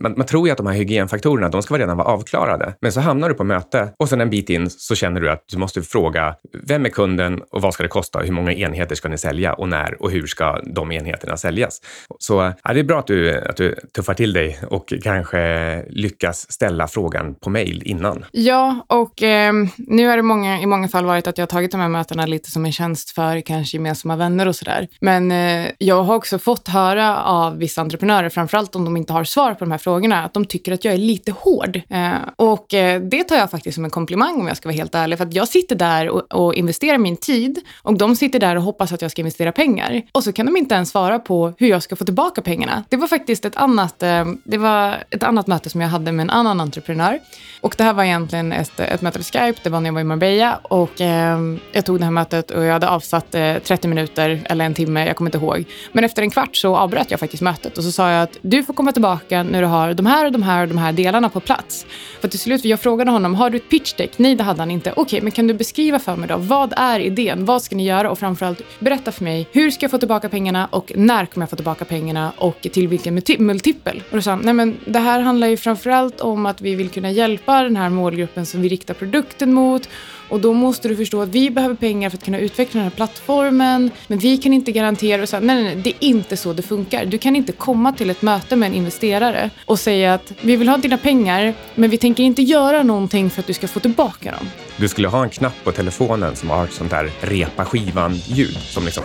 man, 0.00 0.14
man, 0.16 0.26
tror 0.26 0.48
ju 0.48 0.52
att 0.52 0.58
de 0.58 0.66
här 0.66 0.74
hygienfaktorerna, 0.74 1.48
de 1.48 1.62
ska 1.62 1.78
redan 1.78 1.96
vara 1.96 2.08
avklarade. 2.08 2.74
Men 2.80 2.92
så 2.92 3.00
hamnar 3.00 3.28
du 3.28 3.34
på 3.34 3.44
möte 3.44 3.88
och 3.98 4.08
sen 4.08 4.20
en 4.20 4.30
bit 4.30 4.50
in 4.50 4.70
så 4.70 4.94
känner 4.94 5.05
känner 5.06 5.20
du 5.20 5.30
att 5.30 5.44
du 5.46 5.58
måste 5.58 5.82
fråga 5.82 6.34
vem 6.52 6.84
är 6.84 6.88
kunden 6.88 7.42
och 7.50 7.62
vad 7.62 7.74
ska 7.74 7.82
det 7.82 7.88
kosta? 7.88 8.18
Hur 8.18 8.32
många 8.32 8.52
enheter 8.52 8.94
ska 8.94 9.08
ni 9.08 9.18
sälja 9.18 9.52
och 9.52 9.68
när 9.68 10.02
och 10.02 10.10
hur 10.10 10.26
ska 10.26 10.60
de 10.64 10.92
enheterna 10.92 11.36
säljas? 11.36 11.80
Så 12.18 12.52
ja, 12.64 12.72
det 12.72 12.80
är 12.80 12.84
bra 12.84 12.98
att 12.98 13.06
du, 13.06 13.38
att 13.38 13.56
du 13.56 13.74
tuffar 13.94 14.14
till 14.14 14.32
dig 14.32 14.58
och 14.68 14.92
kanske 15.02 15.82
lyckas 15.88 16.52
ställa 16.52 16.88
frågan 16.88 17.34
på 17.34 17.50
mejl 17.50 17.82
innan. 17.84 18.24
Ja, 18.32 18.86
och 18.86 19.22
eh, 19.22 19.52
nu 19.76 20.08
har 20.08 20.16
det 20.16 20.22
många, 20.22 20.60
i 20.60 20.66
många 20.66 20.88
fall 20.88 21.04
varit 21.04 21.26
att 21.26 21.38
jag 21.38 21.42
har 21.42 21.48
tagit 21.48 21.70
de 21.70 21.80
här 21.80 21.88
mötena 21.88 22.26
lite 22.26 22.50
som 22.50 22.64
en 22.64 22.72
tjänst 22.72 23.10
för 23.10 23.40
kanske 23.40 23.76
gemensamma 23.76 24.16
vänner 24.16 24.48
och 24.48 24.56
sådär. 24.56 24.88
Men 25.00 25.30
eh, 25.30 25.70
jag 25.78 26.02
har 26.02 26.14
också 26.14 26.38
fått 26.38 26.68
höra 26.68 27.22
av 27.22 27.58
vissa 27.58 27.80
entreprenörer, 27.80 28.28
framförallt 28.28 28.76
om 28.76 28.84
de 28.84 28.96
inte 28.96 29.12
har 29.12 29.24
svar 29.24 29.54
på 29.54 29.64
de 29.64 29.70
här 29.70 29.78
frågorna, 29.78 30.24
att 30.24 30.34
de 30.34 30.44
tycker 30.44 30.72
att 30.72 30.84
jag 30.84 30.94
är 30.94 30.98
lite 30.98 31.32
hård. 31.32 31.80
Eh, 31.90 32.12
och 32.36 32.74
eh, 32.74 33.00
det 33.00 33.24
tar 33.24 33.36
jag 33.36 33.50
faktiskt 33.50 33.74
som 33.74 33.84
en 33.84 33.90
komplimang 33.90 34.40
om 34.40 34.46
jag 34.46 34.56
ska 34.56 34.68
vara 34.68 34.76
helt 34.76 34.94
ärlig. 34.96 35.18
För 35.18 35.26
att 35.26 35.34
jag 35.34 35.48
sitter 35.48 35.76
där 35.76 36.08
och, 36.08 36.34
och 36.34 36.54
investerar 36.54 36.98
min 36.98 37.16
tid 37.16 37.58
och 37.82 37.98
de 37.98 38.16
sitter 38.16 38.38
där 38.38 38.56
och 38.56 38.62
hoppas 38.62 38.92
att 38.92 39.02
jag 39.02 39.10
ska 39.10 39.22
investera 39.22 39.52
pengar. 39.52 40.02
Och 40.12 40.24
så 40.24 40.32
kan 40.32 40.46
de 40.46 40.56
inte 40.56 40.74
ens 40.74 40.90
svara 40.90 41.18
på 41.18 41.52
hur 41.58 41.68
jag 41.68 41.82
ska 41.82 41.96
få 41.96 42.04
tillbaka 42.04 42.42
pengarna. 42.42 42.84
Det 42.88 42.96
var 42.96 43.08
faktiskt 43.08 43.44
ett 43.44 43.56
annat, 43.56 44.02
eh, 44.02 44.24
det 44.44 44.58
var 44.58 45.04
ett 45.10 45.22
annat 45.22 45.46
möte 45.46 45.70
som 45.70 45.80
jag 45.80 45.88
hade 45.88 46.12
med 46.12 46.22
en 46.22 46.30
annan 46.30 46.60
entreprenör. 46.60 47.20
Och 47.60 47.74
det 47.78 47.84
här 47.84 47.92
var 47.92 48.04
egentligen 48.04 48.52
ett, 48.52 48.80
ett 48.80 49.02
möte 49.02 49.18
på 49.18 49.24
Skype, 49.24 49.60
det 49.62 49.70
var 49.70 49.80
när 49.80 49.88
jag 49.88 49.94
var 49.94 50.00
i 50.00 50.04
Marbella. 50.04 50.60
Och 50.62 51.00
eh, 51.00 51.38
jag 51.72 51.84
tog 51.84 51.98
det 51.98 52.04
här 52.04 52.12
mötet 52.12 52.50
och 52.50 52.64
jag 52.64 52.72
hade 52.72 52.88
avsatt 52.88 53.34
eh, 53.34 53.56
30 53.58 53.88
minuter 53.88 54.42
eller 54.44 54.64
en 54.64 54.74
timme, 54.74 55.06
jag 55.06 55.16
kommer 55.16 55.28
inte 55.28 55.38
ihåg. 55.38 55.64
Men 55.92 56.04
efter 56.04 56.22
en 56.22 56.30
kvart 56.30 56.56
så 56.56 56.76
avbröt 56.76 57.10
jag 57.10 57.20
faktiskt 57.20 57.42
mötet 57.42 57.78
och 57.78 57.84
så 57.84 57.92
sa 57.92 58.10
jag 58.10 58.22
att 58.22 58.38
du 58.42 58.62
får 58.62 58.74
komma 58.74 58.92
tillbaka 58.92 59.42
när 59.42 59.60
du 59.60 59.66
har 59.66 59.94
de 59.94 60.06
här 60.06 60.26
och 60.26 60.32
de 60.32 60.42
här 60.42 60.62
och 60.62 60.68
de 60.68 60.78
här 60.78 60.92
delarna 60.92 61.28
på 61.28 61.40
plats. 61.40 61.86
För 62.20 62.28
till 62.28 62.38
slut, 62.38 62.64
jag 62.64 62.80
frågade 62.80 63.10
honom, 63.10 63.34
har 63.34 63.50
du 63.50 63.56
ett 63.56 63.68
pitch 63.68 63.94
deck? 63.94 64.18
Nej, 64.18 64.34
det 64.34 64.44
hade 64.44 64.60
han 64.60 64.70
inte 64.70 64.85
inte, 64.88 65.00
okej, 65.00 65.16
okay, 65.16 65.20
men 65.22 65.32
kan 65.32 65.46
du 65.46 65.54
beskriva 65.54 65.98
för 65.98 66.16
mig 66.16 66.28
då, 66.28 66.36
vad 66.36 66.72
är 66.76 67.00
idén? 67.00 67.44
Vad 67.44 67.62
ska 67.62 67.76
ni 67.76 67.86
göra? 67.86 68.10
Och 68.10 68.18
framförallt, 68.18 68.62
berätta 68.78 69.12
för 69.12 69.24
mig, 69.24 69.48
hur 69.52 69.70
ska 69.70 69.84
jag 69.84 69.90
få 69.90 69.98
tillbaka 69.98 70.28
pengarna 70.28 70.68
och 70.70 70.92
när 70.94 71.26
kommer 71.26 71.42
jag 71.42 71.50
få 71.50 71.56
tillbaka 71.56 71.84
pengarna 71.84 72.32
och 72.36 72.60
till 72.72 72.88
vilken 72.88 73.22
multipel? 73.38 74.02
Och 74.10 74.16
då 74.16 74.22
sa 74.22 74.30
han, 74.30 74.40
nej 74.44 74.54
men 74.54 74.76
det 74.86 74.98
här 74.98 75.20
handlar 75.20 75.48
ju 75.48 75.56
framförallt 75.56 76.20
om 76.20 76.46
att 76.46 76.60
vi 76.60 76.74
vill 76.74 76.88
kunna 76.88 77.10
hjälpa 77.10 77.62
den 77.62 77.76
här 77.76 77.90
målgruppen 77.90 78.46
som 78.46 78.62
vi 78.62 78.68
riktar 78.68 78.94
produkten 78.94 79.52
mot 79.52 79.88
och 80.28 80.40
då 80.40 80.52
måste 80.52 80.88
du 80.88 80.96
förstå 80.96 81.22
att 81.22 81.28
vi 81.28 81.50
behöver 81.50 81.74
pengar 81.74 82.10
för 82.10 82.16
att 82.16 82.24
kunna 82.24 82.38
utveckla 82.38 82.78
den 82.78 82.90
här 82.90 82.96
plattformen. 82.96 83.90
Men 84.06 84.18
vi 84.18 84.38
kan 84.38 84.52
inte 84.52 84.72
garantera. 84.72 85.26
Så, 85.26 85.40
nej, 85.40 85.62
nej, 85.62 85.64
nej, 85.64 85.76
det 85.76 85.90
är 85.90 86.08
inte 86.08 86.36
så 86.36 86.52
det 86.52 86.62
funkar. 86.62 87.04
Du 87.04 87.18
kan 87.18 87.36
inte 87.36 87.52
komma 87.52 87.92
till 87.92 88.10
ett 88.10 88.22
möte 88.22 88.56
med 88.56 88.66
en 88.66 88.74
investerare 88.74 89.50
och 89.64 89.78
säga 89.78 90.14
att 90.14 90.32
vi 90.40 90.56
vill 90.56 90.68
ha 90.68 90.76
dina 90.76 90.98
pengar, 90.98 91.54
men 91.74 91.90
vi 91.90 91.98
tänker 91.98 92.22
inte 92.22 92.42
göra 92.42 92.82
någonting 92.82 93.30
för 93.30 93.40
att 93.40 93.46
du 93.46 93.52
ska 93.52 93.68
få 93.68 93.80
tillbaka 93.80 94.30
dem. 94.30 94.46
Du 94.78 94.88
skulle 94.88 95.08
ha 95.08 95.22
en 95.22 95.30
knapp 95.30 95.64
på 95.64 95.72
telefonen 95.72 96.36
som 96.36 96.50
har 96.50 96.64
ett 96.64 96.72
sånt 96.72 96.90
där 96.90 97.10
repa 97.20 97.64
skivan-ljud 97.64 98.56
som 98.56 98.84
liksom 98.84 99.04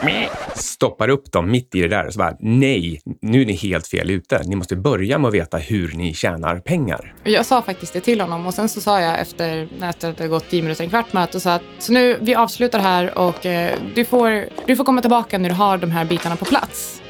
stoppar 0.56 1.10
upp 1.10 1.32
dem 1.32 1.51
mitt 1.51 1.75
i 1.75 1.82
det 1.82 1.88
där. 1.88 2.08
Och 2.08 2.13
Så 2.13 2.20
bara, 2.20 2.36
nej, 2.40 3.01
nu 3.22 3.42
är 3.42 3.46
ni 3.46 3.54
helt 3.54 3.88
fel 3.88 4.10
ute. 4.10 4.42
Ni 4.46 4.56
måste 4.56 4.75
börja 4.75 5.18
med 5.18 5.28
att 5.28 5.34
veta 5.34 5.58
hur 5.58 5.94
ni 5.94 6.13
tjänar 6.13 6.60
pengar. 6.60 7.13
Jag 7.24 7.46
sa 7.46 7.62
faktiskt 7.62 7.94
det 7.94 8.00
till 8.00 8.22
honom 8.22 8.48
och 8.48 8.54
sen 8.54 8.70
så 8.70 8.82
sa 8.82 9.01
jag 9.01 9.20
efter 9.20 9.68
att 9.82 10.00
det 10.00 10.08
hade 10.08 10.28
gått 10.28 10.50
tio 10.50 10.62
minuter, 10.62 10.84
en 10.84 10.90
kvart 10.90 11.13
möte 11.13 11.38
och 11.38 11.42
sa 11.42 11.54
att 11.54 11.63
så 11.80 11.94
nu, 11.94 12.18
vi 12.22 12.36
avslutar 12.36 12.80
här 12.80 13.18
och 13.18 13.46
eh, 13.46 13.75
du, 13.96 14.06
får, 14.06 14.46
du 14.68 14.75
får 14.75 14.84
komma 14.84 15.01
tillbaka 15.01 15.38
när 15.38 15.50
du 15.50 15.56
har 15.56 15.78
de 15.78 15.92
här 15.92 16.06
bitarna 16.06 16.36
på 16.36 16.46
plats. 16.46 17.00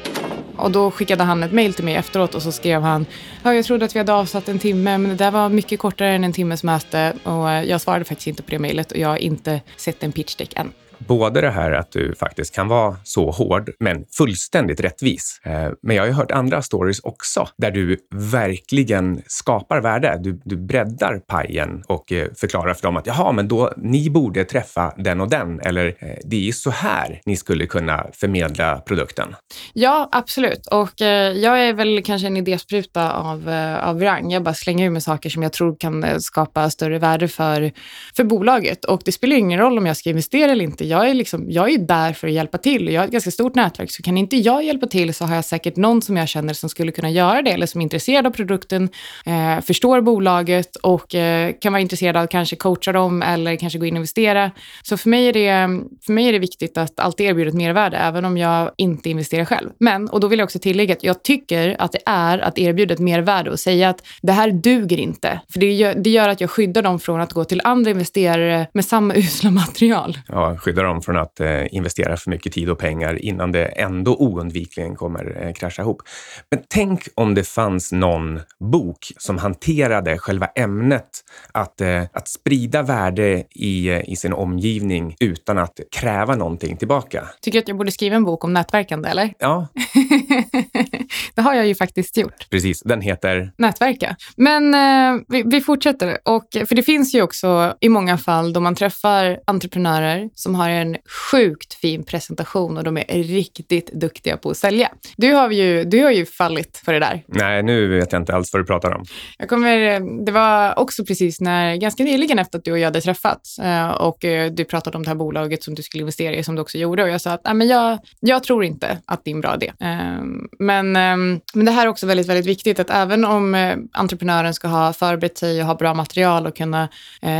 Och 0.56 0.70
då 0.70 0.90
skickade 0.90 1.24
han 1.24 1.42
ett 1.42 1.52
mejl 1.52 1.74
till 1.74 1.84
mig 1.84 1.94
efteråt 1.94 2.34
och 2.34 2.42
så 2.42 2.52
skrev 2.52 2.82
han 2.82 3.06
ja, 3.42 3.54
jag 3.54 3.64
trodde 3.64 3.84
att 3.84 3.94
vi 3.94 3.98
hade 3.98 4.12
avsatt 4.12 4.48
en 4.48 4.58
timme 4.58 4.98
men 4.98 5.10
det 5.10 5.16
där 5.16 5.30
var 5.30 5.48
mycket 5.48 5.78
kortare 5.78 6.08
än 6.08 6.24
en 6.24 6.32
timmes 6.32 6.62
möte. 6.62 7.12
Och 7.22 7.50
eh, 7.50 7.64
jag 7.64 7.80
svarade 7.80 8.04
faktiskt 8.04 8.26
inte 8.26 8.42
på 8.42 8.50
det 8.50 8.58
mejlet 8.58 8.92
och 8.92 8.98
jag 8.98 9.08
har 9.08 9.16
inte 9.16 9.60
sett 9.76 10.02
en 10.02 10.12
pitch 10.12 10.36
deck 10.36 10.52
än 10.56 10.72
både 11.06 11.40
det 11.40 11.50
här 11.50 11.72
att 11.72 11.92
du 11.92 12.14
faktiskt 12.14 12.54
kan 12.54 12.68
vara 12.68 12.96
så 13.04 13.30
hård, 13.30 13.70
men 13.80 14.04
fullständigt 14.18 14.80
rättvis. 14.80 15.40
Eh, 15.44 15.72
men 15.82 15.96
jag 15.96 16.02
har 16.02 16.08
ju 16.08 16.12
hört 16.12 16.30
andra 16.30 16.62
stories 16.62 17.00
också 17.00 17.48
där 17.58 17.70
du 17.70 17.96
verkligen 18.14 19.22
skapar 19.26 19.80
värde. 19.80 20.18
Du, 20.20 20.40
du 20.44 20.56
breddar 20.56 21.18
pajen 21.18 21.82
och 21.86 22.12
eh, 22.12 22.28
förklarar 22.36 22.74
för 22.74 22.82
dem 22.82 22.96
att 22.96 23.06
jaha, 23.06 23.32
men 23.32 23.48
då 23.48 23.72
ni 23.76 24.10
borde 24.10 24.44
träffa 24.44 24.94
den 24.96 25.20
och 25.20 25.30
den 25.30 25.60
eller 25.60 25.86
eh, 25.86 26.08
det 26.24 26.48
är 26.48 26.52
så 26.52 26.70
här 26.70 27.20
ni 27.26 27.36
skulle 27.36 27.66
kunna 27.66 28.06
förmedla 28.12 28.76
produkten. 28.76 29.34
Ja, 29.72 30.08
absolut. 30.12 30.66
Och 30.66 31.00
jag 31.34 31.68
är 31.68 31.72
väl 31.72 32.02
kanske 32.04 32.26
en 32.26 32.36
idéspruta 32.36 33.12
av, 33.12 33.48
av 33.82 34.00
rang. 34.00 34.30
Jag 34.30 34.42
bara 34.42 34.54
slänger 34.54 34.86
ur 34.86 34.90
mig 34.90 35.02
saker 35.02 35.30
som 35.30 35.42
jag 35.42 35.52
tror 35.52 35.76
kan 35.76 36.20
skapa 36.20 36.70
större 36.70 36.98
värde 36.98 37.28
för, 37.28 37.72
för 38.16 38.24
bolaget. 38.24 38.84
Och 38.84 39.02
det 39.04 39.12
spelar 39.12 39.36
ingen 39.36 39.58
roll 39.58 39.78
om 39.78 39.86
jag 39.86 39.96
ska 39.96 40.10
investera 40.10 40.52
eller 40.52 40.64
inte 40.64 40.84
jag 40.92 41.10
är, 41.10 41.14
liksom, 41.14 41.50
jag 41.50 41.70
är 41.70 41.78
där 41.78 42.12
för 42.12 42.28
att 42.28 42.34
hjälpa 42.34 42.58
till. 42.58 42.88
Jag 42.88 43.00
har 43.00 43.06
ett 43.06 43.12
ganska 43.12 43.30
stort 43.30 43.54
nätverk, 43.54 43.90
så 43.90 44.02
kan 44.02 44.18
inte 44.18 44.36
jag 44.36 44.64
hjälpa 44.64 44.86
till 44.86 45.14
så 45.14 45.24
har 45.24 45.34
jag 45.34 45.44
säkert 45.44 45.76
någon 45.76 46.02
som 46.02 46.16
jag 46.16 46.28
känner 46.28 46.54
som 46.54 46.68
skulle 46.68 46.92
kunna 46.92 47.10
göra 47.10 47.42
det, 47.42 47.50
eller 47.50 47.66
som 47.66 47.80
är 47.80 47.82
intresserad 47.82 48.26
av 48.26 48.30
produkten, 48.30 48.88
eh, 49.26 49.60
förstår 49.60 50.00
bolaget 50.00 50.76
och 50.76 51.14
eh, 51.14 51.52
kan 51.60 51.72
vara 51.72 51.80
intresserad 51.80 52.16
av 52.16 52.22
att 52.22 52.30
kanske 52.30 52.56
coacha 52.56 52.92
dem 52.92 53.22
eller 53.22 53.56
kanske 53.56 53.78
gå 53.78 53.86
in 53.86 53.94
och 53.94 53.96
investera. 53.96 54.50
Så 54.82 54.96
för 54.96 55.08
mig 55.08 55.28
är 55.28 55.32
det, 55.32 55.82
för 56.06 56.12
mig 56.12 56.28
är 56.28 56.32
det 56.32 56.38
viktigt 56.38 56.78
att 56.78 57.00
alltid 57.00 57.26
erbjuda 57.26 57.48
ett 57.48 57.54
mervärde, 57.54 57.96
även 57.96 58.24
om 58.24 58.36
jag 58.36 58.70
inte 58.76 59.10
investerar 59.10 59.44
själv. 59.44 59.70
Men, 59.78 60.08
och 60.08 60.20
då 60.20 60.28
vill 60.28 60.38
jag 60.38 60.46
också 60.46 60.58
tillägga 60.58 60.92
att 60.94 61.04
jag 61.04 61.22
tycker 61.22 61.76
att 61.78 61.92
det 61.92 62.02
är 62.06 62.38
att 62.38 62.58
erbjuda 62.58 62.94
ett 62.94 63.00
mervärde 63.00 63.50
och 63.50 63.60
säga 63.60 63.88
att 63.88 64.02
det 64.22 64.32
här 64.32 64.50
duger 64.50 64.98
inte. 64.98 65.40
För 65.52 65.60
det 65.60 65.72
gör, 65.72 65.94
det 65.94 66.10
gör 66.10 66.28
att 66.28 66.40
jag 66.40 66.50
skyddar 66.50 66.82
dem 66.82 66.98
från 66.98 67.20
att 67.20 67.32
gå 67.32 67.44
till 67.44 67.60
andra 67.64 67.90
investerare 67.90 68.66
med 68.72 68.84
samma 68.84 69.14
usla 69.22 69.50
material. 69.50 70.18
Ja, 70.28 70.56
skydda 70.58 70.81
dem 70.84 71.02
från 71.02 71.16
att 71.16 71.40
eh, 71.40 71.74
investera 71.74 72.16
för 72.16 72.30
mycket 72.30 72.52
tid 72.52 72.70
och 72.70 72.78
pengar 72.78 73.24
innan 73.24 73.52
det 73.52 73.64
ändå 73.64 74.16
oundvikligen 74.16 74.96
kommer 74.96 75.42
eh, 75.42 75.52
krascha 75.52 75.82
ihop. 75.82 76.02
Men 76.50 76.62
tänk 76.68 77.08
om 77.14 77.34
det 77.34 77.44
fanns 77.44 77.92
någon 77.92 78.40
bok 78.60 79.12
som 79.18 79.38
hanterade 79.38 80.18
själva 80.18 80.46
ämnet 80.46 81.08
att, 81.52 81.80
eh, 81.80 82.02
att 82.12 82.28
sprida 82.28 82.82
värde 82.82 83.44
i, 83.50 83.90
i 83.90 84.16
sin 84.16 84.32
omgivning 84.32 85.16
utan 85.20 85.58
att 85.58 85.80
kräva 85.90 86.34
någonting 86.34 86.76
tillbaka. 86.76 87.28
Tycker 87.40 87.58
du 87.58 87.62
att 87.62 87.68
jag 87.68 87.76
borde 87.76 87.92
skriva 87.92 88.16
en 88.16 88.24
bok 88.24 88.44
om 88.44 88.52
nätverkande, 88.52 89.08
eller? 89.08 89.34
Ja. 89.38 89.68
det 91.34 91.42
har 91.42 91.54
jag 91.54 91.66
ju 91.66 91.74
faktiskt 91.74 92.16
gjort. 92.16 92.50
Precis, 92.50 92.82
den 92.82 93.00
heter? 93.00 93.52
Nätverka. 93.58 94.16
Men 94.36 94.74
eh, 94.74 95.22
vi, 95.28 95.42
vi, 95.46 95.60
fortsätter. 95.60 96.18
Och, 96.24 96.46
för 96.66 96.74
det 96.74 96.82
finns 96.82 97.14
ju 97.14 97.22
också 97.22 97.76
i 97.80 97.88
många 97.88 98.18
fall 98.18 98.52
då 98.52 98.60
man 98.60 98.74
träffar 98.74 99.38
entreprenörer 99.46 100.30
som 100.34 100.54
har 100.54 100.68
en 100.72 100.96
sjukt 101.32 101.74
fin 101.74 102.04
presentation 102.04 102.76
och 102.76 102.84
de 102.84 102.96
är 102.96 103.22
riktigt 103.22 103.92
duktiga 103.92 104.36
på 104.36 104.50
att 104.50 104.56
sälja. 104.56 104.90
Du 105.16 105.32
har 105.32 105.50
ju, 105.50 105.84
du 105.84 106.04
har 106.04 106.10
ju 106.10 106.26
fallit 106.26 106.82
för 106.84 106.92
det 106.92 106.98
där. 106.98 107.22
Nej, 107.26 107.62
nu 107.62 107.88
vet 107.88 108.12
jag 108.12 108.22
inte 108.22 108.34
alls 108.34 108.52
vad 108.52 108.62
du 108.62 108.66
pratar 108.66 108.94
om. 108.94 109.04
Jag 109.38 109.48
kommer, 109.48 110.00
det 110.24 110.32
var 110.32 110.78
också 110.78 111.04
precis 111.04 111.40
när, 111.40 111.76
ganska 111.76 112.04
nyligen 112.04 112.38
efter 112.38 112.58
att 112.58 112.64
du 112.64 112.72
och 112.72 112.78
jag 112.78 112.84
hade 112.84 113.00
träffats 113.00 113.58
eh, 113.58 113.90
och 113.90 114.24
eh, 114.24 114.50
du 114.52 114.64
pratade 114.64 114.96
om 114.96 115.02
det 115.02 115.10
här 115.10 115.14
bolaget 115.14 115.62
som 115.62 115.74
du 115.74 115.82
skulle 115.82 116.00
investera 116.00 116.34
i 116.34 116.44
som 116.44 116.54
du 116.54 116.62
också 116.62 116.78
gjorde 116.78 117.02
och 117.02 117.08
jag 117.08 117.20
sa 117.20 117.32
att 117.32 117.44
Nej, 117.44 117.54
men 117.54 117.68
jag, 117.68 117.98
jag 118.20 118.42
tror 118.42 118.64
inte 118.64 118.98
att 119.04 119.24
det 119.24 119.30
är 119.30 119.34
en 119.34 119.40
bra 119.40 119.54
idé. 119.54 119.72
Ehm, 119.80 120.48
men, 120.58 120.96
ehm, 120.96 121.40
men 121.54 121.66
det 121.66 121.72
här 121.72 121.86
är 121.86 121.90
också 121.90 122.06
väldigt, 122.06 122.26
väldigt 122.26 122.46
viktigt 122.46 122.80
att 122.80 122.90
även 122.90 123.24
om 123.24 123.54
eh, 123.54 123.76
entreprenören 123.92 124.54
ska 124.54 124.68
ha 124.68 124.92
förberett 124.92 125.38
sig 125.38 125.60
och 125.60 125.66
ha 125.66 125.74
bra 125.74 125.94
material 125.94 126.46
och 126.46 126.56
kunna 126.56 126.88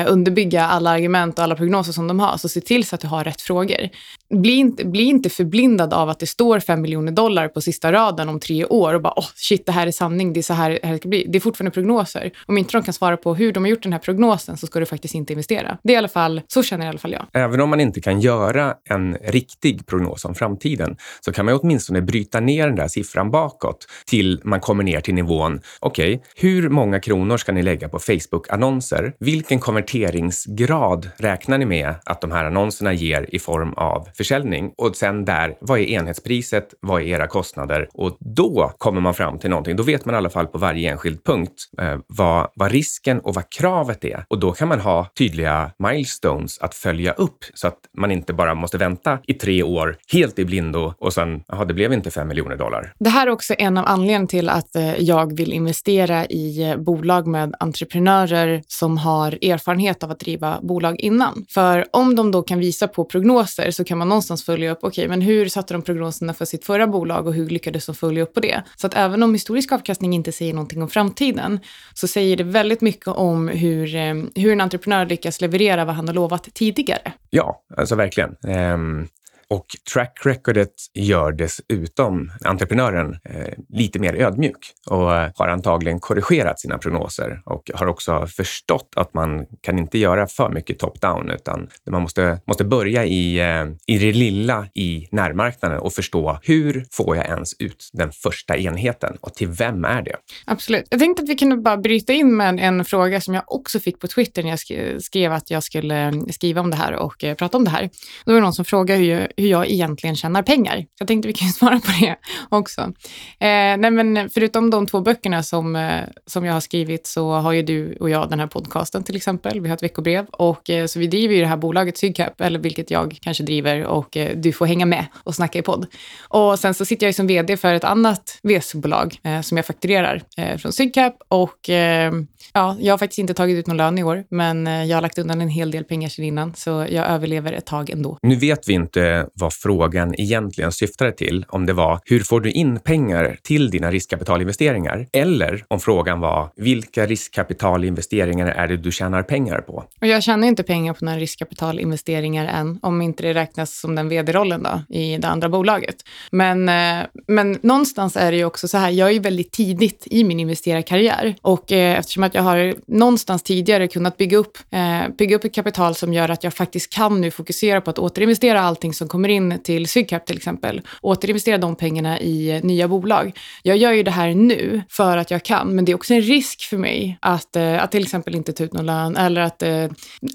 underbygga 0.07 0.67
alla 0.67 0.91
argument 0.91 1.39
och 1.39 1.45
alla 1.45 1.57
prognoser 1.57 1.93
som 1.93 2.09
de 2.09 2.21
har, 2.21 2.37
så 2.37 2.49
se 2.49 2.61
till 2.61 2.85
så 2.85 2.95
att 2.95 3.01
du 3.01 3.07
har 3.13 3.25
rätt 3.25 3.43
frågor. 3.43 3.89
Bli 4.33 4.53
inte, 4.53 4.85
bli 4.85 5.03
inte 5.03 5.31
förblindad 5.31 5.95
av 5.95 6.09
att 6.09 6.19
det 6.19 6.27
står 6.27 6.61
5 6.61 6.81
miljoner 6.81 7.13
dollar 7.13 7.49
på 7.49 7.61
sista 7.61 7.93
raden 7.93 8.29
om 8.29 8.41
tre 8.41 8.65
år 8.65 8.95
och 8.95 9.03
bara 9.03 9.15
oh, 9.17 9.27
shit, 9.35 9.67
det 9.67 9.73
här 9.73 9.87
är 9.87 9.91
sanning, 9.91 10.33
det 10.33 10.41
är 10.41 10.43
så 10.43 10.55
här, 10.55 10.79
det 10.83 10.99
ska 10.99 11.09
bli. 11.09 11.27
Det 11.29 11.39
är 11.39 11.41
fortfarande 11.41 11.71
prognoser. 11.71 12.31
Om 12.47 12.59
inte 12.59 12.73
de 12.73 12.83
kan 12.83 12.95
svara 12.95 13.17
på 13.17 13.35
hur 13.35 13.53
de 13.53 13.65
har 13.65 13.71
gjort 13.71 13.83
den 13.83 13.93
här 13.93 14.01
prognosen 14.01 14.57
så 14.57 14.67
ska 14.67 14.81
du 14.81 14.87
faktiskt 14.87 15.15
inte 15.15 15.33
investera. 15.33 15.79
Det 15.83 15.93
är 15.93 15.95
i 15.95 15.97
alla 15.97 16.09
fall, 16.09 16.41
så 16.49 16.63
känner 16.63 16.87
i 16.87 16.89
alla 16.89 16.99
fall 16.99 17.13
jag. 17.13 17.27
Även 17.33 17.61
om 17.61 17.71
man 17.71 17.81
inte 17.81 18.01
kan 18.01 18.21
göra 18.21 18.75
en 18.89 19.15
riktig 19.15 19.87
prognos 19.87 20.25
om 20.25 20.35
framtiden 20.35 20.97
så 21.21 21.33
kan 21.33 21.45
man 21.45 21.59
åtminstone 21.63 22.03
bryta 22.03 22.41
ner 22.41 22.67
den 22.67 22.77
där 22.77 22.89
siffran 22.89 23.31
bakåt 23.31 23.87
till 24.07 24.41
man 24.45 24.61
kommer 24.61 24.85
ner 24.85 25.01
till 25.01 25.15
nivån, 25.15 25.61
okej, 25.81 26.15
okay, 26.15 26.27
hur 26.37 26.69
många 26.69 27.01
kronor 27.01 27.37
ska 27.37 27.53
ni 27.53 27.63
lägga 27.63 27.89
på 27.89 27.99
Facebook-annonser? 27.99 29.13
Vilken 29.19 29.61
konverteringsgrad 29.61 31.11
räknar 31.17 31.59
ni 31.59 31.65
med 31.65 31.95
att 32.05 32.21
de 32.21 32.33
här 32.33 32.45
annonserna 32.45 32.93
ger 32.93 33.35
i 33.35 33.39
form 33.39 33.73
av 33.73 34.09
försäljning 34.23 34.73
och 34.79 34.97
sen 34.97 35.25
där, 35.25 35.57
vad 35.61 35.79
är 35.79 35.85
enhetspriset? 35.85 36.75
Vad 36.81 37.03
är 37.03 37.07
era 37.07 37.27
kostnader? 37.27 37.89
Och 37.95 38.17
då 38.21 38.73
kommer 38.79 39.01
man 39.01 39.15
fram 39.15 39.39
till 39.39 39.51
någonting. 39.51 39.77
Då 39.77 39.83
vet 39.83 40.05
man 40.05 40.15
i 40.15 40.19
alla 40.19 40.31
fall 40.31 40.47
på 40.47 40.59
varje 40.59 40.91
enskild 40.91 41.25
punkt 41.25 41.53
eh, 41.81 41.99
vad, 42.07 42.51
vad 42.55 42.73
risken 42.73 43.21
och 43.21 43.35
vad 43.35 43.51
kravet 43.51 44.05
är. 44.05 44.25
Och 44.29 44.39
då 44.39 44.53
kan 44.53 44.69
man 44.69 44.81
ha 44.81 45.07
tydliga 45.19 45.71
milestones 45.79 46.59
att 46.59 46.75
följa 46.75 47.13
upp 47.13 47.45
så 47.55 47.69
att 47.69 47.79
man 47.99 48.11
inte 48.11 48.33
bara 48.33 48.55
måste 48.55 48.79
vänta 48.79 49.19
i 49.27 49.35
tre 49.35 49.63
år 49.63 49.97
helt 50.13 50.39
i 50.39 50.45
blindo 50.45 50.95
och 50.99 51.13
sen, 51.13 51.43
jaha, 51.49 51.65
det 51.65 51.75
blev 51.75 51.93
inte 51.93 52.11
fem 52.11 52.29
miljoner 52.29 52.57
dollar. 52.57 52.93
Det 52.99 53.11
här 53.11 53.27
är 53.27 53.31
också 53.31 53.55
en 53.59 53.79
av 53.79 53.87
anledningarna 53.87 54.27
till 54.27 54.49
att 54.49 54.77
eh, 54.77 54.95
jag 55.01 55.37
vill 55.37 55.53
investera 55.53 56.27
i 56.27 56.71
eh, 56.71 56.77
bolag 56.77 57.27
med 57.27 57.55
entreprenörer 57.61 58.63
som 58.69 58.99
har 58.99 59.39
erfarenhet 59.45 60.03
av 60.03 60.11
att 60.11 60.21
driva 60.21 60.59
bolag 60.63 61.01
innan. 61.01 61.45
För 61.49 61.87
om 61.91 62.17
de 62.17 62.31
då 62.31 62.43
kan 62.43 62.59
visa 62.59 62.89
på 62.89 63.05
prognoser 63.05 63.71
så 63.71 63.85
kan 63.85 63.99
man 63.99 64.02
någonstans 64.05 64.45
följa 64.45 64.71
upp, 64.71 64.79
okej, 64.83 64.89
okay, 64.89 65.09
men 65.09 65.21
hur 65.21 65.49
satte 65.49 65.75
de 65.75 65.83
prognoserna 65.83 66.35
för 66.35 66.45
sitt 66.45 66.65
förra 66.65 66.87
bolag 66.87 67.27
och 67.27 67.35
hur 67.35 67.49
lyckades 67.49 67.87
de 67.87 67.95
följa 67.95 68.23
upp 68.23 68.35
på 68.35 68.41
det? 68.41 68.63
Så 68.77 68.87
att 68.87 68.95
även 68.95 69.23
om 69.23 69.33
historisk 69.33 69.73
avkastning 69.73 70.15
inte 70.15 70.33
säger 70.33 70.55
någonting 70.55 70.83
om 70.83 70.89
framtiden 70.89 71.61
så 71.95 72.09
säger 72.09 72.37
det 72.37 72.45
väldigt 72.45 72.81
mycket 72.81 73.09
om 73.09 73.49
hur, 73.49 73.95
eh, 73.95 74.15
hur 74.35 74.53
en 74.53 74.61
entreprenör 74.61 75.07
lyckas 75.07 75.41
leverera 75.41 75.85
vad 75.85 75.95
han 75.95 76.09
har 76.09 76.15
lovat 76.15 76.49
tidigare. 76.55 77.13
Ja, 77.31 77.63
alltså 77.77 77.95
verkligen. 77.95 78.37
Um, 78.75 79.09
och 79.53 79.67
track 79.93 80.21
recordet 80.25 80.73
gör 80.95 81.33
dessutom 81.33 82.33
entreprenören 82.45 83.19
eh, 83.25 83.53
lite 83.69 83.99
mer 83.99 84.15
ödmjuk 84.15 84.73
och 84.87 85.15
eh, 85.15 85.31
har 85.37 85.49
antagligen 85.49 86.01
korrigerat 86.01 86.61
sina 86.61 86.79
prognoser 86.79 87.43
och 87.45 87.71
har 87.75 87.87
också 87.87 88.27
förstått 88.27 88.93
att 88.97 89.15
man 89.15 89.47
kan 89.61 89.79
inte 89.79 89.99
göra 89.99 90.27
för 90.27 90.51
mycket 90.51 90.79
top-down 90.79 91.31
utan 91.31 91.69
man 91.91 92.03
måste, 92.03 92.41
måste 92.47 92.65
börja 92.65 93.05
i, 93.05 93.41
eh, 93.41 93.65
i 93.87 93.99
det 93.99 94.13
lilla 94.13 94.67
i 94.75 95.09
närmarknaden 95.11 95.79
och 95.79 95.93
förstå 95.93 96.39
hur 96.43 96.87
får 96.91 97.17
jag 97.17 97.27
ens 97.27 97.55
ut 97.59 97.91
den 97.93 98.13
första 98.13 98.57
enheten 98.57 99.17
och 99.21 99.35
till 99.35 99.49
vem 99.49 99.85
är 99.85 100.03
det? 100.03 100.17
Absolut. 100.47 100.87
Jag 100.91 101.01
tänkte 101.01 101.23
att 101.23 101.29
vi 101.29 101.37
kunde 101.37 101.57
bara 101.57 101.77
bryta 101.77 102.13
in 102.13 102.37
med 102.37 102.61
en 102.61 102.85
fråga 102.85 103.21
som 103.21 103.35
jag 103.35 103.45
också 103.47 103.81
fick 103.81 103.99
på 104.01 104.07
Twitter 104.07 104.43
när 104.43 104.51
jag 104.51 105.03
skrev 105.03 105.33
att 105.33 105.51
jag 105.51 105.63
skulle 105.63 106.09
eh, 106.09 106.13
skriva 106.31 106.61
om 106.61 106.71
det 106.71 106.77
här 106.77 106.93
och 106.93 107.25
eh, 107.25 107.35
prata 107.35 107.57
om 107.57 107.65
det 107.65 107.71
här. 107.71 107.91
Då 108.25 108.33
var 108.33 108.35
det 108.35 108.41
någon 108.41 108.53
som 108.53 108.65
frågade 108.65 109.01
hur 109.01 109.29
hur 109.43 109.49
jag 109.49 109.71
egentligen 109.71 110.17
tjänar 110.17 110.43
pengar. 110.43 110.85
Jag 110.99 111.09
tänkte 111.09 111.29
vi 111.29 111.35
kan 111.35 111.49
svara 111.49 111.81
på 111.81 111.93
det 112.01 112.17
också. 112.49 112.81
Eh, 112.81 113.77
nej 113.79 113.91
men 113.91 114.31
förutom 114.31 114.71
de 114.71 114.87
två 114.87 115.01
böckerna 115.01 115.43
som, 115.43 115.77
eh, 115.77 116.01
som 116.27 116.45
jag 116.45 116.53
har 116.53 116.61
skrivit 116.61 117.07
så 117.07 117.33
har 117.33 117.53
ju 117.53 117.63
du 117.63 117.97
och 118.01 118.11
jag 118.11 118.31
den 118.31 118.41
här 118.41 118.47
podcasten 118.47 119.03
till 119.05 119.17
exempel. 119.17 119.61
Vi 119.61 119.69
har 119.69 119.77
ett 119.77 119.83
veckobrev 119.83 120.27
och 120.27 120.71
eh, 120.71 120.87
så 120.87 120.99
vi 120.99 121.07
driver 121.07 121.35
ju 121.35 121.41
det 121.41 121.47
här 121.47 121.57
bolaget 121.57 121.99
Sydcap, 121.99 122.41
eller 122.41 122.59
vilket 122.59 122.91
jag 122.91 123.19
kanske 123.21 123.45
driver 123.45 123.85
och 123.85 124.17
eh, 124.17 124.37
du 124.37 124.53
får 124.53 124.67
hänga 124.67 124.87
med 124.87 125.07
och 125.25 125.35
snacka 125.35 125.59
i 125.59 125.63
podd. 125.63 125.87
Och 126.29 126.59
sen 126.59 126.75
så 126.75 126.85
sitter 126.85 127.07
jag 127.07 127.09
ju 127.09 127.15
som 127.15 127.27
vd 127.27 127.57
för 127.57 127.75
ett 127.75 127.85
annat 127.85 128.39
VC-bolag 128.43 129.17
eh, 129.25 129.41
som 129.41 129.57
jag 129.57 129.67
fakturerar 129.67 130.23
eh, 130.37 130.57
från 130.57 130.73
Sydcap 130.73 131.17
och 131.29 131.71
eh, 131.71 132.13
ja, 132.53 132.77
jag 132.81 132.93
har 132.93 132.99
faktiskt 132.99 133.19
inte 133.19 133.35
tagit 133.35 133.57
ut 133.59 133.67
någon 133.67 133.77
lön 133.77 133.99
i 133.99 134.05
år, 134.05 134.25
men 134.29 134.67
eh, 134.67 134.85
jag 134.85 134.97
har 134.97 135.03
lagt 135.03 135.19
undan 135.19 135.41
en 135.41 135.49
hel 135.49 135.71
del 135.71 135.85
pengar 135.85 136.09
sedan 136.09 136.25
innan, 136.25 136.55
så 136.55 136.71
jag 136.71 137.07
överlever 137.07 137.53
ett 137.53 137.67
tag 137.67 137.91
ändå. 137.91 138.19
Nu 138.23 138.37
vet 138.37 138.69
vi 138.69 138.73
inte 138.73 139.22
vad 139.35 139.53
frågan 139.53 140.21
egentligen 140.21 140.73
syftade 140.73 141.13
till, 141.13 141.45
om 141.49 141.67
det 141.67 141.73
var 141.73 142.01
hur 142.05 142.21
får 142.21 142.41
du 142.41 142.51
in 142.51 142.81
pengar 142.81 143.37
till 143.43 143.71
dina 143.71 143.91
riskkapitalinvesteringar? 143.91 145.07
Eller 145.13 145.65
om 145.69 145.81
frågan 145.81 146.21
var 146.21 146.51
vilka 146.57 147.07
riskkapitalinvesteringar 147.07 148.47
är 148.47 148.69
det 148.69 148.77
du 148.77 148.93
tjänar 148.93 149.23
pengar 149.23 149.61
på? 149.61 149.85
Och 150.01 150.07
jag 150.07 150.23
tjänar 150.23 150.49
inte 150.49 150.63
pengar 150.63 150.95
på 150.95 151.05
några 151.05 151.19
riskkapitalinvesteringar 151.19 152.47
än, 152.47 152.79
om 152.83 153.03
inte 153.03 153.23
det 153.23 153.35
räknas 153.35 153.81
som 153.81 153.95
den 153.95 154.09
vd-rollen 154.09 154.63
då, 154.63 154.97
i 154.97 155.17
det 155.17 155.29
andra 155.29 155.49
bolaget. 155.49 155.97
Men, 156.31 156.69
eh, 156.69 157.07
men 157.29 157.59
någonstans 157.63 158.17
är 158.17 158.33
det 158.33 158.37
ju 158.37 158.45
också 158.45 158.69
så 158.69 158.79
här, 158.79 158.91
jag 158.91 159.09
är 159.09 159.13
ju 159.13 159.19
väldigt 159.19 159.53
tidigt 159.53 160.07
i 160.11 160.25
min 160.25 160.41
investerarkarriär 160.41 161.35
och 161.43 161.73
eh, 161.73 161.99
eftersom 161.99 162.23
att 162.23 162.35
jag 162.35 162.43
har 162.43 162.75
någonstans 162.87 163.43
tidigare 163.43 163.89
kunnat 163.89 164.17
bygga 164.17 164.39
upp, 164.39 164.59
eh, 164.71 165.15
bygga 165.19 165.37
upp 165.37 165.45
ett 165.45 165.55
kapital 165.55 165.95
som 165.95 166.13
gör 166.13 166.29
att 166.29 166.45
jag 166.45 166.55
faktiskt 166.55 166.93
kan 166.93 167.21
nu 167.21 167.31
fokusera 167.31 167.81
på 167.81 167.91
att 167.91 167.99
återinvestera 167.99 168.61
allting 168.61 168.95
som 168.95 169.09
kommer 169.13 169.29
in 169.29 169.59
till 169.63 169.89
Sydcap 169.89 170.27
till 170.27 170.37
exempel. 170.37 170.81
Återinvestera 171.01 171.59
de 171.59 171.77
pengarna 171.77 172.21
i 172.21 172.61
nya 172.63 172.89
bolag. 172.89 173.39
Jag 173.63 173.77
gör 173.77 173.93
ju 173.93 174.03
det 174.03 174.11
här 174.11 174.35
nu 174.35 174.83
för 174.89 175.17
att 175.17 175.31
jag 175.31 175.43
kan, 175.43 175.75
men 175.75 175.85
det 175.85 175.93
är 175.93 175.97
också 175.97 176.15
en 176.15 176.21
risk 176.21 176.63
för 176.63 176.77
mig 176.77 177.19
att, 177.21 177.57
eh, 177.57 177.83
att 177.83 177.91
till 177.91 178.03
exempel 178.03 178.35
inte 178.35 178.53
ta 178.53 178.65
ut 178.65 178.73
någon 178.73 178.87
lön 178.87 179.17
eller 179.17 179.41
att, 179.41 179.63
eh, 179.63 179.87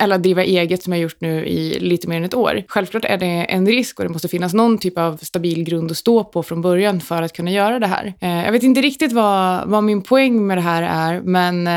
eller 0.01 0.15
att 0.15 0.23
driva 0.23 0.43
eget 0.43 0.83
som 0.83 0.93
jag 0.93 1.01
gjort 1.01 1.21
nu 1.21 1.45
i 1.45 1.79
lite 1.79 2.07
mer 2.07 2.17
än 2.17 2.23
ett 2.23 2.33
år. 2.33 2.63
Självklart 2.67 3.05
är 3.05 3.17
det 3.17 3.25
en 3.25 3.67
risk 3.67 3.99
och 3.99 4.05
det 4.05 4.11
måste 4.11 4.27
finnas 4.27 4.53
någon 4.53 4.77
typ 4.77 4.97
av 4.97 5.17
stabil 5.17 5.63
grund 5.63 5.91
att 5.91 5.97
stå 5.97 6.23
på 6.23 6.43
från 6.43 6.61
början 6.61 7.01
för 7.01 7.21
att 7.21 7.33
kunna 7.33 7.51
göra 7.51 7.79
det 7.79 7.87
här. 7.87 8.13
Eh, 8.21 8.45
jag 8.45 8.51
vet 8.51 8.63
inte 8.63 8.81
riktigt 8.81 9.11
vad, 9.11 9.67
vad 9.67 9.83
min 9.83 10.01
poäng 10.01 10.47
med 10.47 10.57
det 10.57 10.61
här 10.61 10.83
är, 10.83 11.21
men, 11.21 11.67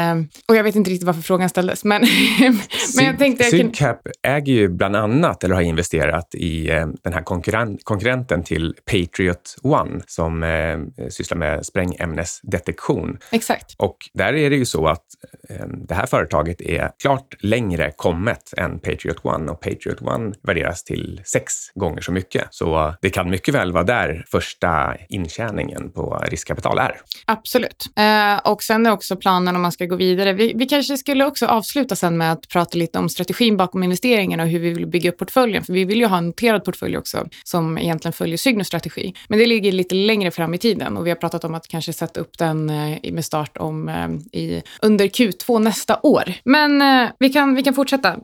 och 0.49 0.57
jag 0.57 0.65
vet 0.65 0.77
inte 0.77 0.91
riktigt 0.91 1.07
varför 1.07 1.23
frågan 1.23 1.49
ställdes, 1.49 1.85
men, 1.85 2.03
men 2.97 3.05
jag 3.05 3.19
tänkte... 3.19 3.45
Jag 3.45 3.51
kan... 3.51 3.61
Sydcap 3.61 4.01
äger 4.27 4.53
ju 4.53 4.69
bland 4.69 4.97
annat, 4.97 5.45
eller 5.45 5.55
har 5.55 5.63
investerat 5.63 6.35
i 6.35 6.71
eh, 6.71 6.87
den 7.03 7.13
här 7.13 7.23
konkurren 7.23 7.79
konkurrenten 7.83 8.43
till 8.43 8.75
Patriot 8.85 9.57
One 9.63 10.01
som 10.07 10.43
eh, 10.43 11.09
sysslar 11.09 11.39
med 11.39 11.67
sprängämnesdetektion. 11.67 13.19
Exakt. 13.31 13.75
Och 13.79 13.97
där 14.15 14.35
är 14.35 14.51
det 14.51 14.57
ju 14.57 14.65
så 14.65 14.87
att 14.87 15.05
eh, 15.49 15.67
det 15.67 15.95
här 15.95 16.07
företaget 16.07 16.61
är 16.61 16.91
klart 17.03 17.35
längre 17.39 17.93
kommet 17.97 18.55
än 18.57 18.79
Patriot 18.79 19.25
One 19.25 19.53
och 19.53 19.61
Patriot 19.61 20.03
One 20.03 20.33
värderas 20.43 20.85
till 20.85 21.21
sex 21.25 21.53
gånger 21.75 22.01
så 22.01 22.13
mycket. 22.13 22.47
Så 22.51 22.95
det 23.03 23.11
kan 23.11 23.31
mycket 23.31 23.55
väl 23.55 23.73
vara 23.73 23.85
där 23.85 24.25
första 24.31 24.97
intjäningen 25.09 25.93
på 25.93 26.25
riskkapital 26.31 26.79
är. 26.79 27.01
Absolut. 27.25 27.87
Eh, 27.97 28.51
och 28.53 28.63
sen 28.63 28.87
är 28.87 28.91
också 28.91 29.17
planen 29.17 29.57
om 29.57 29.63
man 29.63 29.73
ska 29.73 29.87
gå 29.87 29.97
vidare. 29.97 30.33
Vi, 30.33 30.53
vi 30.57 30.67
kanske 30.67 30.97
skulle 30.97 31.25
också 31.25 31.47
avsluta 31.47 31.97
sen 31.97 32.17
med 32.17 32.33
att 32.33 32.49
prata 32.49 32.79
lite 32.79 32.99
om 32.99 33.09
strategin 33.09 33.57
bakom 33.57 33.83
investeringarna 33.83 34.43
och 34.43 34.49
hur 34.49 34.59
vi 34.59 34.73
vill 34.73 34.87
bygga 34.87 35.11
upp 35.11 35.19
portföljen. 35.19 35.65
För 35.65 35.73
vi 35.73 35.85
vill 35.85 35.99
ju 35.99 36.07
ha 36.07 36.19
en 36.19 36.27
noterad 36.27 36.65
portfölj 36.65 36.80
också 36.83 37.29
som 37.45 37.79
egentligen 37.79 38.13
följer 38.13 38.37
Sygnus 38.37 38.67
strategi. 38.67 39.15
Men 39.29 39.39
det 39.39 39.47
ligger 39.47 39.73
lite 39.73 39.95
längre 39.95 40.31
fram 40.31 40.55
i 40.55 40.59
tiden 40.59 40.97
och 40.97 41.07
vi 41.07 41.11
har 41.11 41.17
pratat 41.17 41.45
om 41.45 41.55
att 41.55 41.69
kanske 41.69 41.93
sätta 41.93 42.21
upp 42.21 42.39
den 42.39 42.71
eh, 42.71 43.13
med 43.13 43.25
start 43.25 43.57
om, 43.57 43.89
eh, 43.89 44.41
i, 44.41 44.63
under 44.83 45.07
Q2 45.07 45.59
nästa 45.59 46.01
år. 46.03 46.33
Men 46.45 46.83
eh, 46.83 47.11
vi, 47.19 47.29
kan, 47.29 47.55
vi 47.55 47.63
kan 47.63 47.75
fortsätta. 47.75 48.17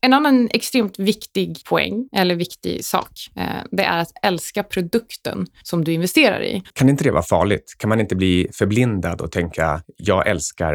En 0.00 0.12
annan 0.12 0.48
extremt 0.52 0.98
viktig 0.98 1.64
poäng, 1.64 2.08
eller 2.16 2.34
viktig 2.34 2.84
sak, 2.84 3.10
det 3.70 3.82
är 3.82 3.98
att 3.98 4.12
älska 4.22 4.62
produkten 4.62 5.46
som 5.62 5.84
du 5.84 5.92
investerar 5.92 6.42
i. 6.42 6.62
Kan 6.72 6.88
inte 6.88 7.04
det 7.04 7.10
vara 7.10 7.22
farligt? 7.22 7.74
Kan 7.78 7.88
man 7.88 8.00
inte 8.00 8.16
bli 8.16 8.48
förblindad 8.52 9.20
och 9.20 9.32
tänka 9.32 9.82
jag 9.96 10.28
älskar 10.28 10.74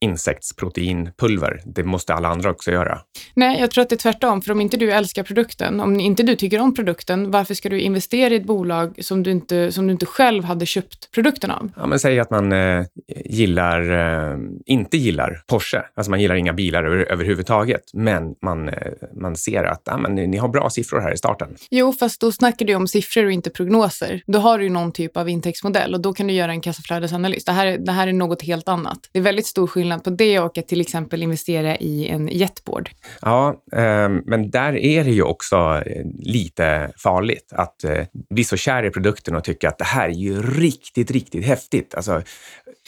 insektsproteinpulver. 0.00 1.62
Det 1.64 1.84
måste 1.84 2.14
alla 2.14 2.28
andra 2.28 2.50
också 2.50 2.70
göra. 2.70 3.00
Nej, 3.34 3.60
jag 3.60 3.70
tror 3.70 3.82
att 3.82 3.88
det 3.88 3.94
är 3.94 3.98
tvärtom. 3.98 4.42
För 4.42 4.52
om 4.52 4.60
inte 4.60 4.76
du 4.76 4.92
älskar 4.92 5.22
produkten, 5.22 5.80
om 5.80 6.00
inte 6.00 6.22
du 6.22 6.29
tycker 6.36 6.60
om 6.60 6.74
produkten, 6.74 7.30
varför 7.30 7.54
ska 7.54 7.68
du 7.68 7.80
investera 7.80 8.34
i 8.34 8.36
ett 8.36 8.44
bolag 8.46 8.98
som 9.04 9.22
du 9.22 9.30
inte, 9.30 9.72
som 9.72 9.86
du 9.86 9.92
inte 9.92 10.06
själv 10.06 10.44
hade 10.44 10.66
köpt 10.66 11.10
produkten 11.10 11.50
av? 11.50 11.70
Ja, 11.76 11.86
men 11.86 11.98
säg 11.98 12.20
att 12.20 12.30
man 12.30 12.52
eh, 12.52 12.84
gillar, 13.24 13.90
eh, 14.32 14.38
inte 14.66 14.96
gillar 14.96 15.42
Porsche. 15.46 15.82
Alltså 15.94 16.10
man 16.10 16.20
gillar 16.20 16.34
inga 16.34 16.52
bilar 16.52 16.84
över, 16.84 16.96
överhuvudtaget. 17.12 17.82
Men 17.94 18.34
man, 18.42 18.68
eh, 18.68 18.74
man 19.14 19.36
ser 19.36 19.64
att 19.64 19.88
ah, 19.88 19.96
men 19.96 20.14
ni 20.14 20.36
har 20.36 20.48
bra 20.48 20.70
siffror 20.70 21.00
här 21.00 21.12
i 21.12 21.16
starten. 21.16 21.48
Jo, 21.70 21.92
fast 21.92 22.20
då 22.20 22.32
snackar 22.32 22.66
du 22.66 22.74
om 22.74 22.88
siffror 22.88 23.24
och 23.24 23.32
inte 23.32 23.50
prognoser. 23.50 24.22
Då 24.26 24.38
har 24.38 24.58
du 24.58 24.64
ju 24.64 24.70
någon 24.70 24.92
typ 24.92 25.16
av 25.16 25.28
intäktsmodell 25.28 25.94
och 25.94 26.00
då 26.00 26.12
kan 26.12 26.26
du 26.26 26.32
göra 26.32 26.50
en 26.52 26.60
kassaflödesanalys. 26.60 27.44
Det 27.44 27.52
här, 27.52 27.66
är- 27.66 27.78
det 27.78 27.92
här 27.92 28.06
är 28.06 28.12
något 28.12 28.42
helt 28.42 28.68
annat. 28.68 28.98
Det 29.12 29.18
är 29.18 29.22
väldigt 29.22 29.46
stor 29.46 29.66
skillnad 29.66 30.04
på 30.04 30.10
det 30.10 30.38
och 30.40 30.58
att 30.58 30.68
till 30.68 30.80
exempel 30.80 31.22
investera 31.22 31.76
i 31.76 32.08
en 32.08 32.28
jetboard. 32.28 32.90
Ja, 33.22 33.48
eh, 33.72 34.08
men 34.24 34.50
där 34.50 34.76
är 34.76 35.04
det 35.04 35.10
ju 35.10 35.22
också 35.22 35.56
eh, 35.86 36.04
lite 36.22 36.92
farligt 36.96 37.52
att 37.52 37.84
eh, 37.84 38.04
bli 38.30 38.44
så 38.44 38.56
kär 38.56 38.82
i 38.82 38.90
produkten 38.90 39.36
och 39.36 39.44
tycka 39.44 39.68
att 39.68 39.78
det 39.78 39.84
här 39.84 40.08
är 40.08 40.12
ju 40.14 40.42
riktigt, 40.42 41.10
riktigt 41.10 41.46
häftigt. 41.46 41.94
Alltså, 41.94 42.22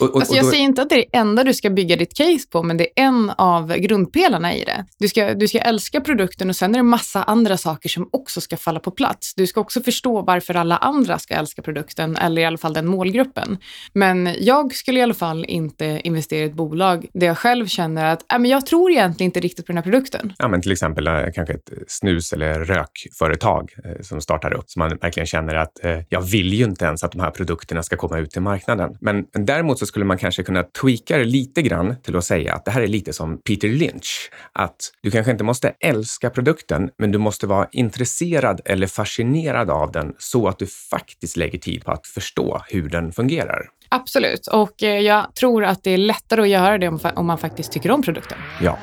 och, 0.01 0.09
och, 0.09 0.15
Alltså 0.15 0.35
jag 0.35 0.45
då- 0.45 0.49
säger 0.49 0.63
inte 0.63 0.81
att 0.81 0.89
det 0.89 0.95
är 0.95 1.05
det 1.11 1.17
enda 1.17 1.43
du 1.43 1.53
ska 1.53 1.69
bygga 1.69 1.95
ditt 1.95 2.13
case 2.13 2.47
på, 2.51 2.63
men 2.63 2.77
det 2.77 2.83
är 2.83 3.03
en 3.03 3.29
av 3.29 3.75
grundpelarna 3.77 4.55
i 4.55 4.63
det. 4.63 4.85
Du 4.99 5.07
ska, 5.07 5.33
du 5.33 5.47
ska 5.47 5.59
älska 5.59 6.01
produkten 6.01 6.49
och 6.49 6.55
sen 6.55 6.75
är 6.75 6.79
det 6.79 6.83
massa 6.83 7.23
andra 7.23 7.57
saker 7.57 7.89
som 7.89 8.09
också 8.11 8.41
ska 8.41 8.57
falla 8.57 8.79
på 8.79 8.91
plats. 8.91 9.33
Du 9.35 9.47
ska 9.47 9.61
också 9.61 9.81
förstå 9.81 10.21
varför 10.21 10.55
alla 10.55 10.77
andra 10.77 11.19
ska 11.19 11.33
älska 11.33 11.61
produkten, 11.61 12.17
eller 12.17 12.41
i 12.41 12.45
alla 12.45 12.57
fall 12.57 12.73
den 12.73 12.87
målgruppen. 12.87 13.57
Men 13.93 14.35
jag 14.39 14.75
skulle 14.75 14.99
i 14.99 15.03
alla 15.03 15.13
fall 15.13 15.45
inte 15.45 16.01
investera 16.03 16.39
i 16.39 16.43
ett 16.43 16.53
bolag 16.53 17.05
där 17.13 17.27
jag 17.27 17.37
själv 17.37 17.67
känner 17.67 18.05
att 18.05 18.31
äh, 18.33 18.39
men 18.39 18.51
jag 18.51 18.65
tror 18.65 18.91
egentligen 18.91 19.27
inte 19.27 19.39
riktigt 19.39 19.65
på 19.65 19.71
den 19.71 19.77
här 19.77 19.83
produkten. 19.83 20.33
Ja, 20.37 20.47
men 20.47 20.61
till 20.61 20.71
exempel 20.71 21.07
eh, 21.07 21.13
kanske 21.33 21.53
ett 21.53 21.69
snus 21.87 22.33
eller 22.33 22.59
rökföretag 22.59 23.22
eh, 23.31 24.01
som 24.01 24.21
startar 24.21 24.53
upp. 24.53 24.63
Så 24.67 24.79
man 24.79 24.97
verkligen 25.01 25.27
känner 25.27 25.55
att 25.55 25.83
eh, 25.83 25.99
jag 26.09 26.21
vill 26.21 26.53
ju 26.53 26.65
inte 26.65 26.85
ens 26.85 27.03
att 27.03 27.11
de 27.11 27.21
här 27.21 27.31
produkterna 27.31 27.83
ska 27.83 27.97
komma 27.97 28.19
ut 28.19 28.31
till 28.31 28.41
marknaden. 28.41 28.97
Men, 29.01 29.25
men 29.33 29.45
däremot 29.45 29.79
så 29.79 29.85
skulle 29.85 30.05
man 30.05 30.17
kanske 30.17 30.43
kunna 30.43 30.63
tweaka 30.63 31.17
det 31.17 31.25
lite 31.25 31.61
grann 31.61 31.95
till 32.03 32.15
att 32.15 32.25
säga 32.25 32.53
att 32.53 32.65
det 32.65 32.71
här 32.71 32.81
är 32.81 32.87
lite 32.87 33.13
som 33.13 33.37
Peter 33.37 33.67
Lynch. 33.67 34.31
Att 34.53 34.75
du 35.01 35.11
kanske 35.11 35.31
inte 35.31 35.43
måste 35.43 35.73
älska 35.79 36.29
produkten, 36.29 36.89
men 36.97 37.11
du 37.11 37.17
måste 37.17 37.47
vara 37.47 37.67
intresserad 37.71 38.61
eller 38.65 38.87
fascinerad 38.87 39.69
av 39.69 39.91
den 39.91 40.13
så 40.17 40.47
att 40.47 40.59
du 40.59 40.67
faktiskt 40.67 41.37
lägger 41.37 41.59
tid 41.59 41.85
på 41.85 41.91
att 41.91 42.07
förstå 42.07 42.61
hur 42.67 42.89
den 42.89 43.11
fungerar. 43.11 43.69
Absolut, 43.89 44.47
och 44.47 44.83
eh, 44.83 44.99
jag 44.99 45.35
tror 45.35 45.63
att 45.63 45.83
det 45.83 45.91
är 45.91 45.97
lättare 45.97 46.41
att 46.41 46.49
göra 46.49 46.77
det 46.77 46.87
om, 46.87 46.99
om 47.15 47.25
man 47.25 47.37
faktiskt 47.37 47.71
tycker 47.71 47.91
om 47.91 48.01
produkten. 48.01 48.37
Ja. 48.61 48.77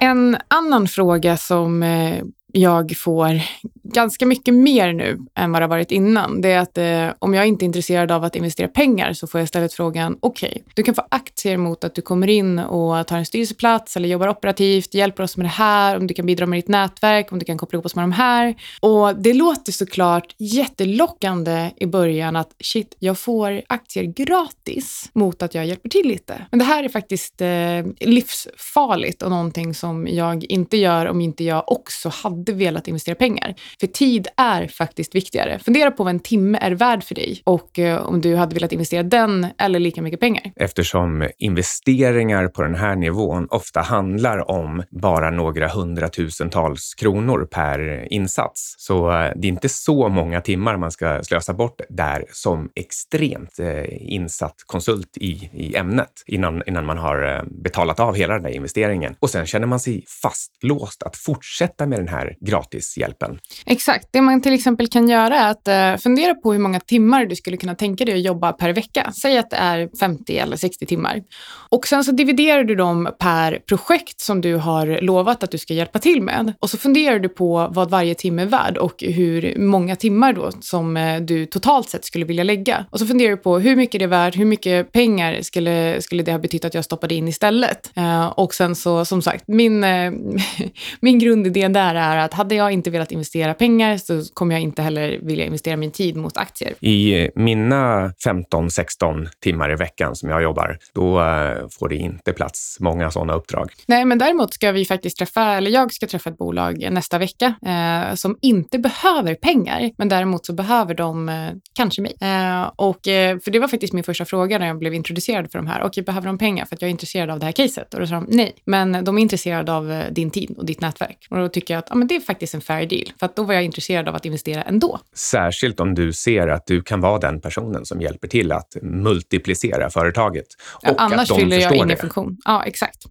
En 0.00 0.36
annan 0.48 0.88
fråga 0.88 1.36
som 1.36 1.82
eh, 1.82 2.22
jag 2.52 2.96
får 2.96 3.42
ganska 3.92 4.26
mycket 4.26 4.54
mer 4.54 4.92
nu 4.92 5.18
än 5.34 5.52
vad 5.52 5.62
det 5.62 5.64
har 5.64 5.70
varit 5.70 5.90
innan, 5.90 6.40
det 6.40 6.48
är 6.48 6.58
att 6.58 6.78
eh, 6.78 7.16
om 7.18 7.34
jag 7.34 7.46
inte 7.46 7.64
är 7.64 7.66
intresserad 7.66 8.12
av 8.12 8.24
att 8.24 8.36
investera 8.36 8.68
pengar 8.68 9.12
så 9.12 9.26
får 9.26 9.40
jag 9.40 9.44
istället 9.44 9.72
frågan, 9.72 10.18
okej, 10.20 10.64
du 10.74 10.82
kan 10.82 10.94
få 10.94 11.06
aktier 11.08 11.56
mot 11.56 11.84
att 11.84 11.94
du 11.94 12.02
kommer 12.02 12.28
in 12.28 12.58
och 12.58 13.06
tar 13.06 13.16
en 13.16 13.26
styrelseplats 13.26 13.96
eller 13.96 14.08
jobbar 14.08 14.28
operativt, 14.28 14.94
hjälper 14.94 15.22
oss 15.22 15.36
med 15.36 15.46
det 15.46 15.50
här, 15.50 15.96
om 15.96 16.06
du 16.06 16.14
kan 16.14 16.26
bidra 16.26 16.46
med 16.46 16.58
ditt 16.58 16.68
nätverk, 16.68 17.32
om 17.32 17.38
du 17.38 17.44
kan 17.44 17.58
koppla 17.58 17.76
ihop 17.76 17.86
oss 17.86 17.96
med 17.96 18.02
de 18.02 18.12
här. 18.12 18.54
Och 18.80 19.16
det 19.16 19.34
låter 19.34 19.72
såklart 19.72 20.34
jättelockande 20.38 21.70
i 21.76 21.86
början 21.86 22.36
att 22.36 22.50
shit, 22.60 22.96
jag 22.98 23.18
får 23.18 23.62
aktier 23.66 24.04
gratis 24.04 25.10
mot 25.12 25.42
att 25.42 25.54
jag 25.54 25.66
hjälper 25.66 25.88
till 25.88 26.08
lite. 26.08 26.46
Men 26.50 26.58
det 26.58 26.64
här 26.64 26.84
är 26.84 26.88
faktiskt 26.88 27.40
eh, 27.40 28.08
livsfarligt 28.08 29.22
och 29.22 29.30
någonting 29.30 29.74
som 29.74 30.08
jag 30.08 30.44
inte 30.44 30.76
gör 30.76 31.06
om 31.06 31.20
inte 31.20 31.44
jag 31.44 31.72
också 31.72 32.08
hade 32.08 32.52
velat 32.52 32.88
investera 32.88 33.14
pengar. 33.14 33.54
För 33.80 33.86
tid 33.86 34.28
är 34.36 34.66
faktiskt 34.66 35.14
viktigare. 35.14 35.58
Fundera 35.58 35.90
på 35.90 36.04
vad 36.04 36.10
en 36.10 36.20
timme 36.20 36.58
är 36.60 36.70
värd 36.70 37.04
för 37.04 37.14
dig 37.14 37.42
och 37.44 37.78
eh, 37.78 38.06
om 38.06 38.20
du 38.20 38.36
hade 38.36 38.54
velat 38.54 38.72
investera 38.72 39.02
den 39.02 39.46
eller 39.58 39.78
lika 39.78 40.02
mycket 40.02 40.20
pengar. 40.20 40.52
Eftersom 40.56 41.28
investeringar 41.38 42.48
på 42.48 42.62
den 42.62 42.74
här 42.74 42.96
nivån 42.96 43.46
ofta 43.50 43.80
handlar 43.80 44.50
om 44.50 44.82
bara 44.90 45.30
några 45.30 45.68
hundratusentals 45.68 46.94
kronor 46.94 47.48
per 47.50 48.08
insats. 48.12 48.74
Så 48.78 49.10
eh, 49.10 49.32
det 49.36 49.46
är 49.46 49.52
inte 49.52 49.68
så 49.68 50.08
många 50.08 50.40
timmar 50.40 50.76
man 50.76 50.90
ska 50.90 51.22
slösa 51.22 51.54
bort 51.54 51.80
där 51.88 52.24
som 52.32 52.70
extremt 52.74 53.58
eh, 53.58 54.12
insatt 54.12 54.56
konsult 54.66 55.16
i, 55.16 55.50
i 55.52 55.76
ämnet 55.76 56.22
innan, 56.26 56.62
innan 56.66 56.86
man 56.86 56.98
har 56.98 57.34
eh, 57.34 57.42
betalat 57.62 58.00
av 58.00 58.14
hela 58.14 58.34
den 58.34 58.42
där 58.42 58.50
investeringen. 58.50 59.16
Och 59.20 59.30
sen 59.30 59.46
känner 59.46 59.66
man 59.66 59.80
sig 59.80 60.04
fastlåst 60.22 61.02
att 61.02 61.16
fortsätta 61.16 61.86
med 61.86 61.98
den 61.98 62.08
här 62.08 62.36
gratishjälpen. 62.40 63.38
Exakt. 63.72 64.08
Det 64.10 64.20
man 64.20 64.40
till 64.40 64.52
exempel 64.52 64.88
kan 64.88 65.08
göra 65.08 65.38
är 65.38 65.50
att 65.50 65.68
eh, 65.68 66.02
fundera 66.02 66.34
på 66.34 66.52
hur 66.52 66.60
många 66.60 66.80
timmar 66.80 67.26
du 67.26 67.36
skulle 67.36 67.56
kunna 67.56 67.74
tänka 67.74 68.04
dig 68.04 68.14
att 68.14 68.24
jobba 68.24 68.52
per 68.52 68.72
vecka. 68.72 69.12
Säg 69.22 69.38
att 69.38 69.50
det 69.50 69.56
är 69.56 69.88
50 70.00 70.38
eller 70.38 70.56
60 70.56 70.86
timmar. 70.86 71.22
Och 71.68 71.86
sen 71.86 72.04
så 72.04 72.12
dividerar 72.12 72.64
du 72.64 72.74
dem 72.74 73.08
per 73.18 73.58
projekt 73.68 74.20
som 74.20 74.40
du 74.40 74.56
har 74.56 75.00
lovat 75.02 75.42
att 75.42 75.50
du 75.50 75.58
ska 75.58 75.74
hjälpa 75.74 75.98
till 75.98 76.22
med. 76.22 76.52
Och 76.60 76.70
så 76.70 76.78
funderar 76.78 77.18
du 77.18 77.28
på 77.28 77.68
vad 77.72 77.90
varje 77.90 78.14
timme 78.14 78.42
är 78.42 78.46
värd 78.46 78.76
och 78.76 79.02
hur 79.02 79.58
många 79.58 79.96
timmar 79.96 80.32
då 80.32 80.50
som 80.60 80.96
eh, 80.96 81.20
du 81.20 81.46
totalt 81.46 81.88
sett 81.88 82.04
skulle 82.04 82.24
vilja 82.24 82.44
lägga. 82.44 82.86
Och 82.90 82.98
så 82.98 83.06
funderar 83.06 83.30
du 83.30 83.36
på 83.36 83.58
hur 83.58 83.76
mycket 83.76 83.98
det 83.98 84.04
är 84.04 84.08
värt, 84.08 84.38
hur 84.38 84.44
mycket 84.44 84.92
pengar 84.92 85.42
skulle, 85.42 86.02
skulle 86.02 86.22
det 86.22 86.32
ha 86.32 86.38
betytt 86.38 86.64
att 86.64 86.74
jag 86.74 86.84
stoppade 86.84 87.14
in 87.14 87.28
istället. 87.28 87.90
Eh, 87.96 88.26
och 88.26 88.54
sen 88.54 88.74
så, 88.74 89.04
som 89.04 89.22
sagt, 89.22 89.44
min, 89.46 89.80
min 91.00 91.18
grundidé 91.18 91.68
där 91.68 91.94
är 91.94 92.16
att 92.16 92.34
hade 92.34 92.54
jag 92.54 92.72
inte 92.72 92.90
velat 92.90 93.12
investera 93.12 93.54
pengar 93.60 93.96
så 93.96 94.22
kommer 94.34 94.54
jag 94.54 94.62
inte 94.62 94.82
heller 94.82 95.18
vilja 95.22 95.44
investera 95.44 95.76
min 95.76 95.90
tid 95.90 96.16
mot 96.16 96.36
aktier. 96.36 96.74
I 96.84 97.30
mina 97.34 98.08
15-16 98.08 99.28
timmar 99.40 99.72
i 99.72 99.76
veckan 99.76 100.16
som 100.16 100.28
jag 100.28 100.42
jobbar, 100.42 100.78
då 100.94 101.20
eh, 101.20 101.68
får 101.78 101.88
det 101.88 101.96
inte 101.96 102.32
plats 102.32 102.76
många 102.80 103.10
sådana 103.10 103.34
uppdrag. 103.34 103.70
Nej, 103.86 104.04
men 104.04 104.18
däremot 104.18 104.54
ska 104.54 104.72
vi 104.72 104.84
faktiskt 104.84 105.18
träffa, 105.18 105.56
eller 105.56 105.70
jag 105.70 105.92
ska 105.92 106.06
träffa 106.06 106.30
ett 106.30 106.38
bolag 106.38 106.88
nästa 106.90 107.18
vecka 107.18 107.54
eh, 107.66 108.14
som 108.14 108.38
inte 108.40 108.78
behöver 108.78 109.34
pengar, 109.34 109.90
men 109.98 110.08
däremot 110.08 110.46
så 110.46 110.52
behöver 110.52 110.94
de 110.94 111.28
eh, 111.28 111.34
kanske 111.72 112.02
mig. 112.02 112.14
Eh, 112.20 112.70
och, 112.76 113.08
eh, 113.08 113.38
för 113.38 113.50
det 113.50 113.58
var 113.58 113.68
faktiskt 113.68 113.92
min 113.92 114.04
första 114.04 114.24
fråga 114.24 114.58
när 114.58 114.66
jag 114.66 114.78
blev 114.78 114.94
introducerad 114.94 115.50
för 115.50 115.58
de 115.58 115.66
här. 115.66 115.80
Och 115.82 116.04
behöver 116.06 116.26
de 116.26 116.38
pengar 116.38 116.64
för 116.64 116.76
att 116.76 116.82
jag 116.82 116.88
är 116.88 116.92
intresserad 116.92 117.30
av 117.30 117.38
det 117.38 117.44
här 117.44 117.52
caset? 117.52 117.94
Och 117.94 118.00
då 118.00 118.06
sa 118.06 118.14
de 118.14 118.26
nej, 118.28 118.54
men 118.64 119.04
de 119.04 119.18
är 119.18 119.22
intresserade 119.22 119.72
av 119.72 119.92
eh, 119.92 120.12
din 120.12 120.30
tid 120.30 120.54
och 120.58 120.66
ditt 120.66 120.80
nätverk. 120.80 121.26
Och 121.30 121.36
då 121.36 121.48
tycker 121.48 121.74
jag 121.74 121.78
att 121.78 121.86
ja, 121.90 121.96
men 121.96 122.08
det 122.08 122.16
är 122.16 122.20
faktiskt 122.20 122.54
en 122.54 122.60
fair 122.60 122.86
deal, 122.86 123.12
för 123.18 123.26
att 123.26 123.36
då 123.40 123.46
var 123.46 123.54
jag 123.54 123.64
intresserad 123.64 124.08
av 124.08 124.14
att 124.14 124.24
investera 124.24 124.62
ändå. 124.62 124.98
Särskilt 125.14 125.80
om 125.80 125.94
du 125.94 126.12
ser 126.12 126.48
att 126.48 126.66
du 126.66 126.82
kan 126.82 127.00
vara 127.00 127.18
den 127.18 127.40
personen 127.40 127.86
som 127.86 128.00
hjälper 128.00 128.28
till 128.28 128.52
att 128.52 128.76
multiplicera 128.82 129.90
företaget. 129.90 130.46
Och 130.72 130.82
ja, 130.82 130.94
annars 130.98 131.20
att 131.20 131.28
de 131.28 131.40
fyller 131.40 131.58
jag 131.58 131.74
ingen 131.74 131.88
det. 131.88 131.96
funktion. 131.96 132.36
Ja, 132.44 132.64
exakt. 132.64 133.04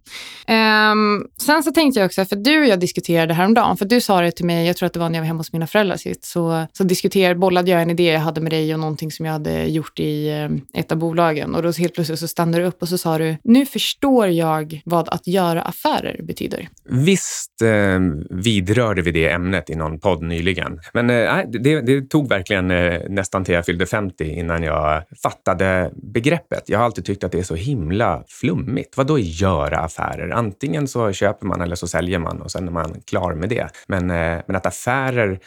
Um, 0.48 1.26
sen 1.40 1.62
så 1.62 1.72
tänkte 1.72 2.00
jag 2.00 2.06
också, 2.06 2.24
för 2.24 2.36
du 2.36 2.60
och 2.60 2.66
jag 2.66 2.80
diskuterade 2.80 3.34
häromdagen, 3.34 3.76
för 3.76 3.84
du 3.84 4.00
sa 4.00 4.20
det 4.20 4.30
till 4.30 4.44
mig, 4.44 4.66
jag 4.66 4.76
tror 4.76 4.86
att 4.86 4.92
det 4.92 4.98
var 4.98 5.08
när 5.08 5.18
jag 5.18 5.22
var 5.22 5.26
hemma 5.26 5.38
hos 5.38 5.52
mina 5.52 5.66
föräldrar 5.66 5.96
sist, 5.96 6.24
så, 6.24 6.66
så 6.72 6.84
diskuterade, 6.84 7.34
bollade 7.34 7.70
jag 7.70 7.82
en 7.82 7.90
idé 7.90 8.04
jag 8.04 8.20
hade 8.20 8.40
med 8.40 8.52
dig 8.52 8.74
och 8.74 8.80
någonting 8.80 9.12
som 9.12 9.26
jag 9.26 9.32
hade 9.32 9.64
gjort 9.64 10.00
i 10.00 10.30
um, 10.30 10.66
ett 10.74 10.92
av 10.92 10.98
bolagen. 10.98 11.54
Och 11.54 11.62
då 11.62 11.72
helt 11.72 11.94
plötsligt 11.94 12.18
så 12.18 12.28
stannade 12.28 12.58
du 12.58 12.64
upp 12.64 12.82
och 12.82 12.88
så 12.88 12.98
sa 12.98 13.18
du, 13.18 13.36
nu 13.44 13.66
förstår 13.66 14.26
jag 14.26 14.82
vad 14.84 15.08
att 15.08 15.26
göra 15.26 15.62
affärer 15.62 16.22
betyder. 16.22 16.68
Visst 16.84 17.62
eh, 17.62 18.00
vidrörde 18.30 19.02
vi 19.02 19.10
det 19.10 19.28
ämnet 19.30 19.70
i 19.70 19.74
någon 19.74 20.00
podd 20.00 20.19
nyligen. 20.20 20.80
Men 20.92 21.10
eh, 21.10 21.38
det, 21.48 21.80
det, 21.80 22.10
tog 22.10 22.28
verkligen 22.28 22.70
eh, 22.70 23.00
nästan 23.08 23.44
till 23.44 23.54
jag 23.54 23.66
fyllde 23.66 23.86
50 23.86 24.24
innan 24.24 24.62
jag 24.62 25.02
fattade 25.22 25.90
begreppet. 25.94 26.64
Jag 26.66 26.78
har 26.78 26.84
alltid 26.84 27.04
tyckt 27.04 27.24
att 27.24 27.32
det 27.32 27.38
är 27.38 27.42
så 27.42 27.54
himla 27.54 28.24
flummigt. 28.28 28.96
Vad 28.96 29.06
då 29.06 29.18
göra 29.18 29.78
affärer? 29.78 30.30
Antingen 30.30 30.88
så 30.88 31.12
köper 31.12 31.46
man 31.46 31.60
eller 31.60 31.76
så 31.76 31.86
säljer 31.86 32.18
man 32.18 32.42
och 32.42 32.50
sen 32.50 32.68
är 32.68 32.72
man 32.72 33.00
klar 33.06 33.34
med 33.34 33.48
det. 33.48 33.68
Men, 33.86 34.10
eh, 34.10 34.42
men 34.46 34.56
att 34.56 34.66
affärer 34.66 35.40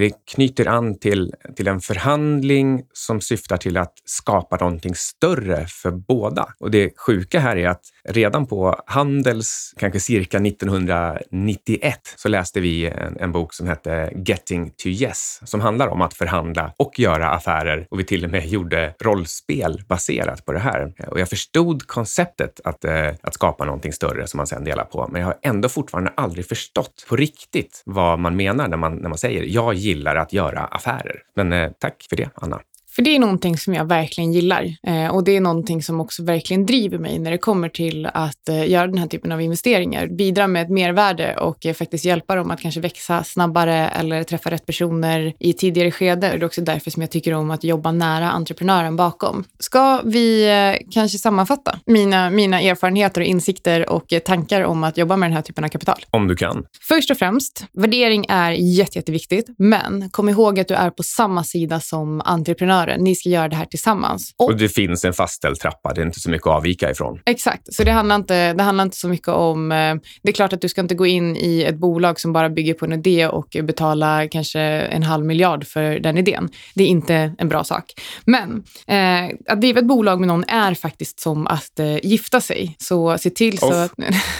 det 0.00 0.12
knyter 0.34 0.68
an 0.68 0.98
till, 0.98 1.34
till 1.56 1.68
en 1.68 1.80
förhandling 1.80 2.82
som 2.92 3.20
syftar 3.20 3.56
till 3.56 3.76
att 3.76 3.92
skapa 4.04 4.56
någonting 4.56 4.94
större 4.94 5.66
för 5.66 5.90
båda. 5.90 6.48
Och 6.58 6.70
det 6.70 6.92
sjuka 6.96 7.40
här 7.40 7.56
är 7.56 7.68
att 7.68 7.82
redan 8.08 8.46
på 8.46 8.82
Handels, 8.86 9.74
kanske 9.76 10.00
cirka 10.00 10.38
1991, 10.38 12.14
så 12.16 12.28
läste 12.28 12.60
vi 12.60 12.86
en, 12.86 13.16
en 13.20 13.32
bok 13.32 13.54
som 13.54 13.66
hette 13.66 14.12
Getting 14.26 14.70
to 14.70 14.88
Yes, 14.88 15.40
som 15.44 15.60
handlar 15.60 15.88
om 15.88 16.00
att 16.00 16.14
förhandla 16.14 16.72
och 16.76 16.98
göra 16.98 17.30
affärer. 17.30 17.86
Och 17.90 18.00
vi 18.00 18.04
till 18.04 18.24
och 18.24 18.30
med 18.30 18.46
gjorde 18.46 18.94
rollspel 19.00 19.82
baserat 19.88 20.44
på 20.44 20.52
det 20.52 20.58
här. 20.58 20.92
Och 21.08 21.20
jag 21.20 21.28
förstod 21.28 21.86
konceptet 21.86 22.60
att, 22.64 22.84
eh, 22.84 23.08
att 23.22 23.34
skapa 23.34 23.64
någonting 23.64 23.92
större 23.92 24.26
som 24.26 24.36
man 24.36 24.46
sen 24.46 24.64
delar 24.64 24.84
på, 24.84 25.08
men 25.12 25.20
jag 25.20 25.28
har 25.28 25.38
ändå 25.42 25.68
fortfarande 25.68 26.12
aldrig 26.16 26.48
förstått 26.48 27.06
på 27.08 27.16
riktigt 27.16 27.82
vad 27.86 28.18
man 28.18 28.36
menar 28.36 28.68
när 28.68 28.76
man, 28.76 28.96
när 28.96 29.08
man 29.08 29.18
säger 29.18 29.42
jag 29.42 29.74
gillar 29.84 30.16
att 30.16 30.32
göra 30.32 30.60
affärer. 30.60 31.22
Men 31.34 31.52
eh, 31.52 31.70
tack 31.78 32.06
för 32.08 32.16
det, 32.16 32.30
Anna. 32.34 32.60
För 32.94 33.02
det 33.02 33.16
är 33.16 33.18
någonting 33.18 33.58
som 33.58 33.74
jag 33.74 33.84
verkligen 33.84 34.32
gillar 34.32 34.76
eh, 34.86 35.06
och 35.06 35.24
det 35.24 35.36
är 35.36 35.40
någonting 35.40 35.82
som 35.82 36.00
också 36.00 36.24
verkligen 36.24 36.66
driver 36.66 36.98
mig 36.98 37.18
när 37.18 37.30
det 37.30 37.38
kommer 37.38 37.68
till 37.68 38.06
att 38.06 38.48
eh, 38.48 38.70
göra 38.70 38.86
den 38.86 38.98
här 38.98 39.06
typen 39.06 39.32
av 39.32 39.40
investeringar. 39.40 40.06
Bidra 40.06 40.46
med 40.46 40.62
ett 40.62 40.70
mervärde 40.70 41.36
och 41.36 41.66
eh, 41.66 41.74
faktiskt 41.74 42.04
hjälpa 42.04 42.34
dem 42.34 42.50
att 42.50 42.60
kanske 42.60 42.80
växa 42.80 43.24
snabbare 43.24 43.88
eller 43.88 44.22
träffa 44.22 44.50
rätt 44.50 44.66
personer 44.66 45.32
i 45.38 45.52
tidigare 45.52 45.90
skede. 45.90 46.28
Det 46.28 46.34
är 46.34 46.44
också 46.44 46.60
därför 46.60 46.90
som 46.90 47.02
jag 47.02 47.10
tycker 47.10 47.34
om 47.34 47.50
att 47.50 47.64
jobba 47.64 47.92
nära 47.92 48.30
entreprenören 48.30 48.96
bakom. 48.96 49.44
Ska 49.58 50.00
vi 50.04 50.48
eh, 50.48 50.90
kanske 50.90 51.18
sammanfatta 51.18 51.78
mina, 51.86 52.30
mina 52.30 52.60
erfarenheter 52.60 53.20
och 53.20 53.26
insikter 53.26 53.90
och 53.90 54.12
eh, 54.12 54.18
tankar 54.18 54.62
om 54.62 54.84
att 54.84 54.98
jobba 54.98 55.16
med 55.16 55.30
den 55.30 55.36
här 55.36 55.42
typen 55.42 55.64
av 55.64 55.68
kapital? 55.68 56.04
Om 56.10 56.28
du 56.28 56.36
kan. 56.36 56.64
Först 56.88 57.10
och 57.10 57.16
främst, 57.16 57.64
värdering 57.72 58.26
är 58.28 58.50
jätte, 58.50 58.98
jätteviktigt, 58.98 59.46
men 59.58 60.10
kom 60.10 60.28
ihåg 60.28 60.60
att 60.60 60.68
du 60.68 60.74
är 60.74 60.90
på 60.90 61.02
samma 61.02 61.44
sida 61.44 61.80
som 61.80 62.20
entreprenör 62.20 62.83
entreprenören. 62.84 63.04
Ni 63.04 63.14
ska 63.14 63.28
göra 63.28 63.48
det 63.48 63.56
här 63.56 63.64
tillsammans. 63.64 64.34
Och, 64.36 64.46
och 64.46 64.56
det 64.56 64.68
finns 64.68 65.04
en 65.04 65.12
fastställd 65.12 65.58
trappa. 65.58 65.94
Det 65.94 66.00
är 66.00 66.06
inte 66.06 66.20
så 66.20 66.30
mycket 66.30 66.46
att 66.46 66.56
avvika 66.56 66.90
ifrån. 66.90 67.20
Exakt. 67.26 67.74
Så 67.74 67.84
det 67.84 67.90
handlar 67.90 68.16
inte, 68.16 68.52
det 68.52 68.62
handlar 68.62 68.84
inte 68.84 68.96
så 68.96 69.08
mycket 69.08 69.28
om... 69.28 69.72
Eh, 69.72 69.94
det 70.22 70.28
är 70.28 70.32
klart 70.32 70.52
att 70.52 70.60
du 70.60 70.68
ska 70.68 70.80
inte 70.80 70.94
gå 70.94 71.06
in 71.06 71.36
i 71.36 71.62
ett 71.62 71.76
bolag 71.76 72.20
som 72.20 72.32
bara 72.32 72.50
bygger 72.50 72.74
på 72.74 72.84
en 72.84 72.92
idé 72.92 73.28
och 73.28 73.56
betala 73.62 74.28
kanske 74.28 74.60
en 74.60 75.02
halv 75.02 75.24
miljard 75.24 75.66
för 75.66 75.98
den 75.98 76.18
idén. 76.18 76.48
Det 76.74 76.84
är 76.84 76.88
inte 76.88 77.34
en 77.38 77.48
bra 77.48 77.64
sak. 77.64 77.84
Men 78.24 78.64
eh, 78.86 79.36
att 79.48 79.60
driva 79.60 79.80
ett 79.80 79.86
bolag 79.86 80.20
med 80.20 80.28
någon 80.28 80.44
är 80.44 80.74
faktiskt 80.74 81.20
som 81.20 81.46
att 81.46 81.78
eh, 81.78 81.96
gifta 82.06 82.40
sig. 82.40 82.76
Så 82.78 83.18
se 83.18 83.30
till 83.30 83.58
så, 83.58 83.72
att, 83.72 83.92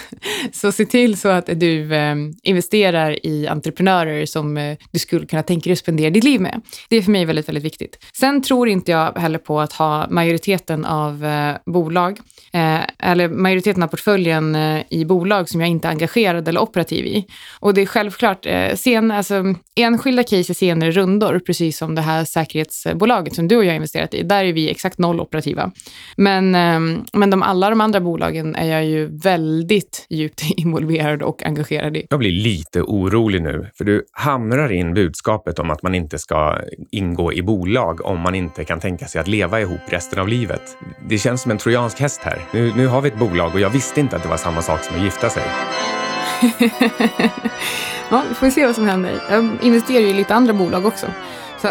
så, 0.53 0.73
se 0.73 0.85
till 0.85 1.17
så 1.17 1.29
att 1.29 1.47
du 1.47 1.95
eh, 1.95 2.15
investerar 2.43 3.27
i 3.27 3.47
entreprenörer 3.47 4.27
som 4.27 4.57
eh, 4.57 4.77
du 4.93 4.99
skulle 4.99 5.27
kunna 5.27 5.43
tänka 5.43 5.65
dig 5.65 5.73
att 5.73 5.79
spendera 5.79 6.11
ditt 6.11 6.25
liv 6.25 6.41
med. 6.41 6.61
Det 6.89 6.97
är 6.97 7.03
för 7.03 7.11
mig 7.11 7.25
väldigt, 7.25 7.49
väldigt 7.49 7.65
viktigt. 7.65 7.99
Sen 8.13 8.34
Sen 8.35 8.42
tror 8.42 8.68
inte 8.68 8.90
jag 8.90 9.12
heller 9.18 9.38
på 9.38 9.61
att 9.61 9.73
ha 9.73 10.07
majoriteten 10.11 10.85
av 10.85 11.25
eh, 11.25 11.57
bolag, 11.66 12.20
eh, 12.53 12.81
eller 12.99 13.29
majoriteten 13.29 13.83
av 13.83 13.88
portföljen 13.88 14.55
eh, 14.55 14.83
i 14.90 15.05
bolag 15.05 15.49
som 15.49 15.61
jag 15.61 15.70
inte 15.70 15.88
är 15.88 15.92
engagerad 15.92 16.49
eller 16.49 16.61
operativ 16.61 17.07
i. 17.07 17.27
Och 17.61 17.75
det 17.75 17.83
är 17.83 17.87
självklart, 17.87 18.47
eh, 18.47 18.75
sen, 18.75 19.11
alltså, 19.11 19.44
enskilda 19.77 20.23
case 20.23 20.53
i 20.53 20.55
senare 20.55 20.90
rundor, 20.90 21.40
precis 21.47 21.79
som 21.79 21.94
det 21.94 22.01
här 22.01 22.25
säkerhetsbolaget 22.25 23.35
som 23.35 23.49
du 23.49 23.57
och 23.57 23.64
jag 23.64 23.70
har 23.70 23.77
investerat 23.77 24.14
i, 24.14 24.23
där 24.23 24.44
är 24.44 24.53
vi 24.53 24.70
exakt 24.70 24.99
noll 24.99 25.20
operativa. 25.20 25.70
Men, 26.16 26.55
eh, 26.55 27.01
men 27.12 27.31
de, 27.31 27.42
alla 27.42 27.70
de 27.70 27.81
andra 27.81 28.01
bolagen 28.01 28.55
är 28.55 28.70
jag 28.70 28.85
ju 28.85 29.18
väldigt 29.18 30.07
djupt 30.11 30.42
involverad 30.57 31.23
och 31.23 31.42
engagerad 31.42 31.97
i. 31.97 32.07
Jag 32.11 32.18
blir 32.18 32.33
lite 32.33 32.83
orolig 32.83 33.42
nu, 33.42 33.70
för 33.75 33.85
du 33.85 34.05
hamrar 34.12 34.73
in 34.73 34.94
budskapet 34.94 35.59
om 35.59 35.70
att 35.70 35.83
man 35.83 35.94
inte 35.94 36.18
ska 36.18 36.59
ingå 36.90 37.33
i 37.33 37.42
bolag 37.42 38.07
om 38.07 38.24
man 38.25 38.35
inte 38.35 38.65
kan 38.65 38.81
tänka 38.81 39.07
sig 39.07 39.21
att 39.21 39.29
leva 39.29 39.61
ihop 39.61 39.81
resten 39.87 40.19
av 40.19 40.29
livet. 40.29 40.77
Det 41.09 41.19
känns 41.19 41.43
som 41.43 41.51
en 41.51 41.59
trojansk 41.59 42.01
häst 42.01 42.21
här. 42.23 42.45
Nu, 42.53 42.73
nu 42.77 42.87
har 42.87 43.01
vi 43.01 43.09
ett 43.09 43.19
bolag 43.19 43.55
och 43.55 43.61
jag 43.61 43.71
visste 43.71 44.01
inte 44.01 44.17
att 44.17 44.23
det 44.23 44.29
var 44.29 44.37
samma 44.37 44.63
sak 44.63 44.85
som 44.85 44.97
att 44.97 45.03
gifta 45.03 45.31
sig. 45.31 45.43
ja, 48.11 48.23
vi 48.29 48.35
får 48.35 48.51
se 48.51 48.67
vad 48.67 48.75
som 48.75 48.87
händer. 48.87 49.23
Jag 49.31 49.49
investerar 49.63 50.01
ju 50.01 50.09
i 50.09 50.13
lite 50.13 50.35
andra 50.35 50.53
bolag 50.53 50.87
också. 50.87 51.07
Så 51.63 51.69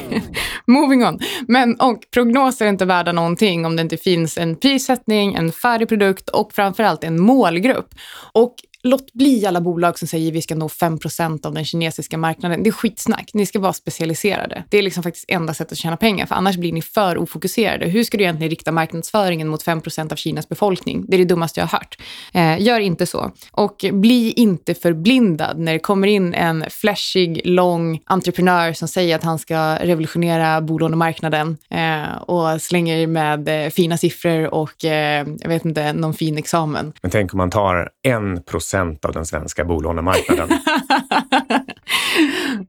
moving 0.66 1.04
on. 1.04 1.18
Men 1.48 1.80
och 1.80 1.98
prognoser 2.14 2.64
är 2.64 2.68
inte 2.68 2.84
värda 2.84 3.12
någonting 3.12 3.66
om 3.66 3.76
det 3.76 3.82
inte 3.82 3.96
finns 3.96 4.38
en 4.38 4.56
prissättning, 4.56 5.34
en 5.34 5.52
färdig 5.52 5.88
produkt 5.88 6.28
och 6.28 6.52
framförallt 6.52 7.04
en 7.04 7.20
målgrupp. 7.20 7.88
Och 8.32 8.54
låt 8.82 9.12
bli 9.12 9.46
alla 9.46 9.60
bolag 9.60 9.98
som 9.98 10.08
säger 10.08 10.32
vi 10.32 10.42
ska 10.42 10.54
nå 10.54 10.68
5% 10.68 11.46
av 11.46 11.54
den 11.54 11.64
kinesiska 11.64 12.18
marknaden. 12.18 12.62
Det 12.62 12.70
är 12.70 12.72
skitsnack. 12.72 13.30
Ni 13.34 13.46
ska 13.46 13.60
vara 13.60 13.72
specialiserade. 13.72 14.64
Det 14.68 14.78
är 14.78 14.82
liksom 14.82 15.02
faktiskt 15.02 15.24
enda 15.28 15.54
sättet 15.54 15.72
att 15.72 15.78
tjäna 15.78 15.96
pengar, 15.96 16.26
för 16.26 16.34
annars 16.34 16.56
blir 16.56 16.72
ni 16.72 16.82
för 16.82 17.18
ofokuserade. 17.18 17.86
Hur 17.86 18.04
ska 18.04 18.16
du 18.16 18.24
egentligen 18.24 18.50
rikta 18.50 18.72
marknadsföringen 18.72 19.48
mot 19.48 19.64
5% 19.64 20.12
av 20.12 20.16
Kinas 20.16 20.48
befolkning? 20.48 21.04
Det 21.08 21.16
är 21.16 21.18
det 21.18 21.24
dummaste 21.24 21.60
jag 21.60 21.66
har 21.66 21.78
hört. 21.78 21.98
Eh, 22.34 22.62
gör 22.62 22.80
inte 22.80 23.06
så. 23.06 23.30
Och 23.50 23.84
bli 23.92 24.32
inte 24.32 24.74
förblindad 24.74 25.58
när 25.58 25.72
det 25.72 25.78
kommer 25.78 26.08
in 26.08 26.34
en 26.34 26.64
flashig, 26.70 27.40
lång 27.44 28.00
entreprenör 28.04 28.72
som 28.72 28.88
säger 28.88 29.16
att 29.16 29.24
han 29.24 29.38
ska 29.38 29.76
revolutionera 29.76 30.60
bolånemarknaden 30.60 31.56
eh, 31.70 32.16
och 32.16 32.62
slänger 32.62 33.06
med 33.06 33.48
eh, 33.48 33.70
fina 33.70 33.96
siffror 33.96 34.54
och 34.54 34.84
eh, 34.84 35.26
jag 35.40 35.48
vet 35.48 35.64
inte, 35.64 35.92
någon 35.92 36.14
fin 36.14 36.38
examen. 36.38 36.92
Men 37.02 37.10
tänk 37.10 37.34
om 37.34 37.38
man 37.38 37.50
tar 37.50 37.90
en 38.02 38.42
procent 38.42 38.71
av 38.80 39.12
den 39.12 39.26
svenska 39.26 39.64
bolånemarknaden. 39.64 40.50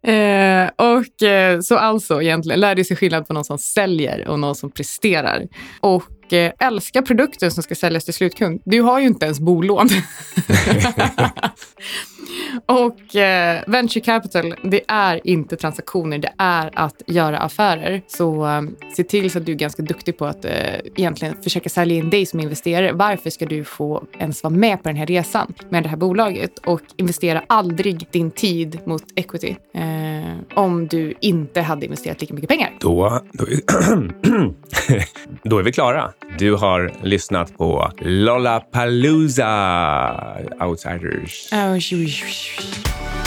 eh, 0.04 0.70
och 0.76 1.24
eh, 1.24 1.60
så 1.60 1.78
alltså 1.78 2.22
egentligen, 2.22 2.60
lär 2.60 2.76
dig 2.76 2.86
sig 2.86 2.98
skillnad 2.98 3.28
på 3.28 3.34
någon 3.34 3.46
som 3.46 3.58
säljer 3.58 4.28
och 4.28 4.40
någon 4.40 4.56
som 4.56 4.72
presterar. 4.72 5.48
Och 5.80 6.34
eh, 6.34 6.52
älska 6.60 7.02
produkten 7.02 7.52
som 7.52 7.64
ska 7.64 7.76
säljas 7.76 8.06
till 8.06 8.14
slutkund. 8.14 8.62
Du 8.66 8.82
har 8.82 9.00
ju 9.00 9.08
inte 9.08 9.26
ens 9.26 9.40
bolån. 9.40 9.90
Och 12.66 13.16
eh, 13.16 13.64
venture 13.68 14.02
capital, 14.02 14.56
det 14.64 14.82
är 14.88 15.28
inte 15.28 15.56
transaktioner, 15.56 16.18
det 16.18 16.34
är 16.38 16.70
att 16.74 17.02
göra 17.08 17.38
affärer. 17.38 18.02
Så 18.08 18.48
eh, 18.48 18.62
se 18.96 19.04
till 19.04 19.32
så 19.32 19.40
att 19.40 19.46
du 19.46 19.52
är 19.52 19.56
ganska 19.56 19.84
duktig 19.84 20.18
på 20.18 20.26
att 20.26 20.46
eh, 20.46 20.52
egentligen 20.96 21.36
försöka 21.44 21.70
sälja 21.70 21.98
in 21.98 22.10
dig 22.10 22.26
som 22.26 22.40
investerare. 22.40 22.92
Varför 22.92 23.30
ska 23.30 23.46
du 23.46 23.64
få 23.64 24.04
ens 24.20 24.44
vara 24.44 24.54
med 24.54 24.84
på 24.84 24.90
den 24.90 24.96
här 24.96 25.06
resan 25.06 25.54
med 25.70 25.84
det 25.84 25.90
här 25.90 25.98
bolaget? 25.98 26.60
Och 26.60 26.82
investera 26.98 27.44
aldrig 27.48 28.08
din 28.12 28.32
tid 28.32 28.80
mot 28.86 29.04
equity 29.16 29.56
eh, 29.74 29.84
om 30.56 30.88
du 30.88 31.14
inte 31.20 31.62
hade 31.62 31.86
investerat 31.86 32.22
lika 32.22 32.34
mycket 32.34 32.50
pengar. 32.50 32.72
Då, 32.80 33.22
då, 33.32 33.46
då 35.44 35.60
är 35.60 35.64
vi 35.64 35.72
klara. 35.72 36.14
Du 36.38 36.56
har 36.56 36.92
lyssnat 37.02 37.58
på 37.58 37.92
Lollapalooza 38.00 39.50
Outsiders. 40.60 41.54
Oh, 41.54 41.80
suis. 42.44 43.23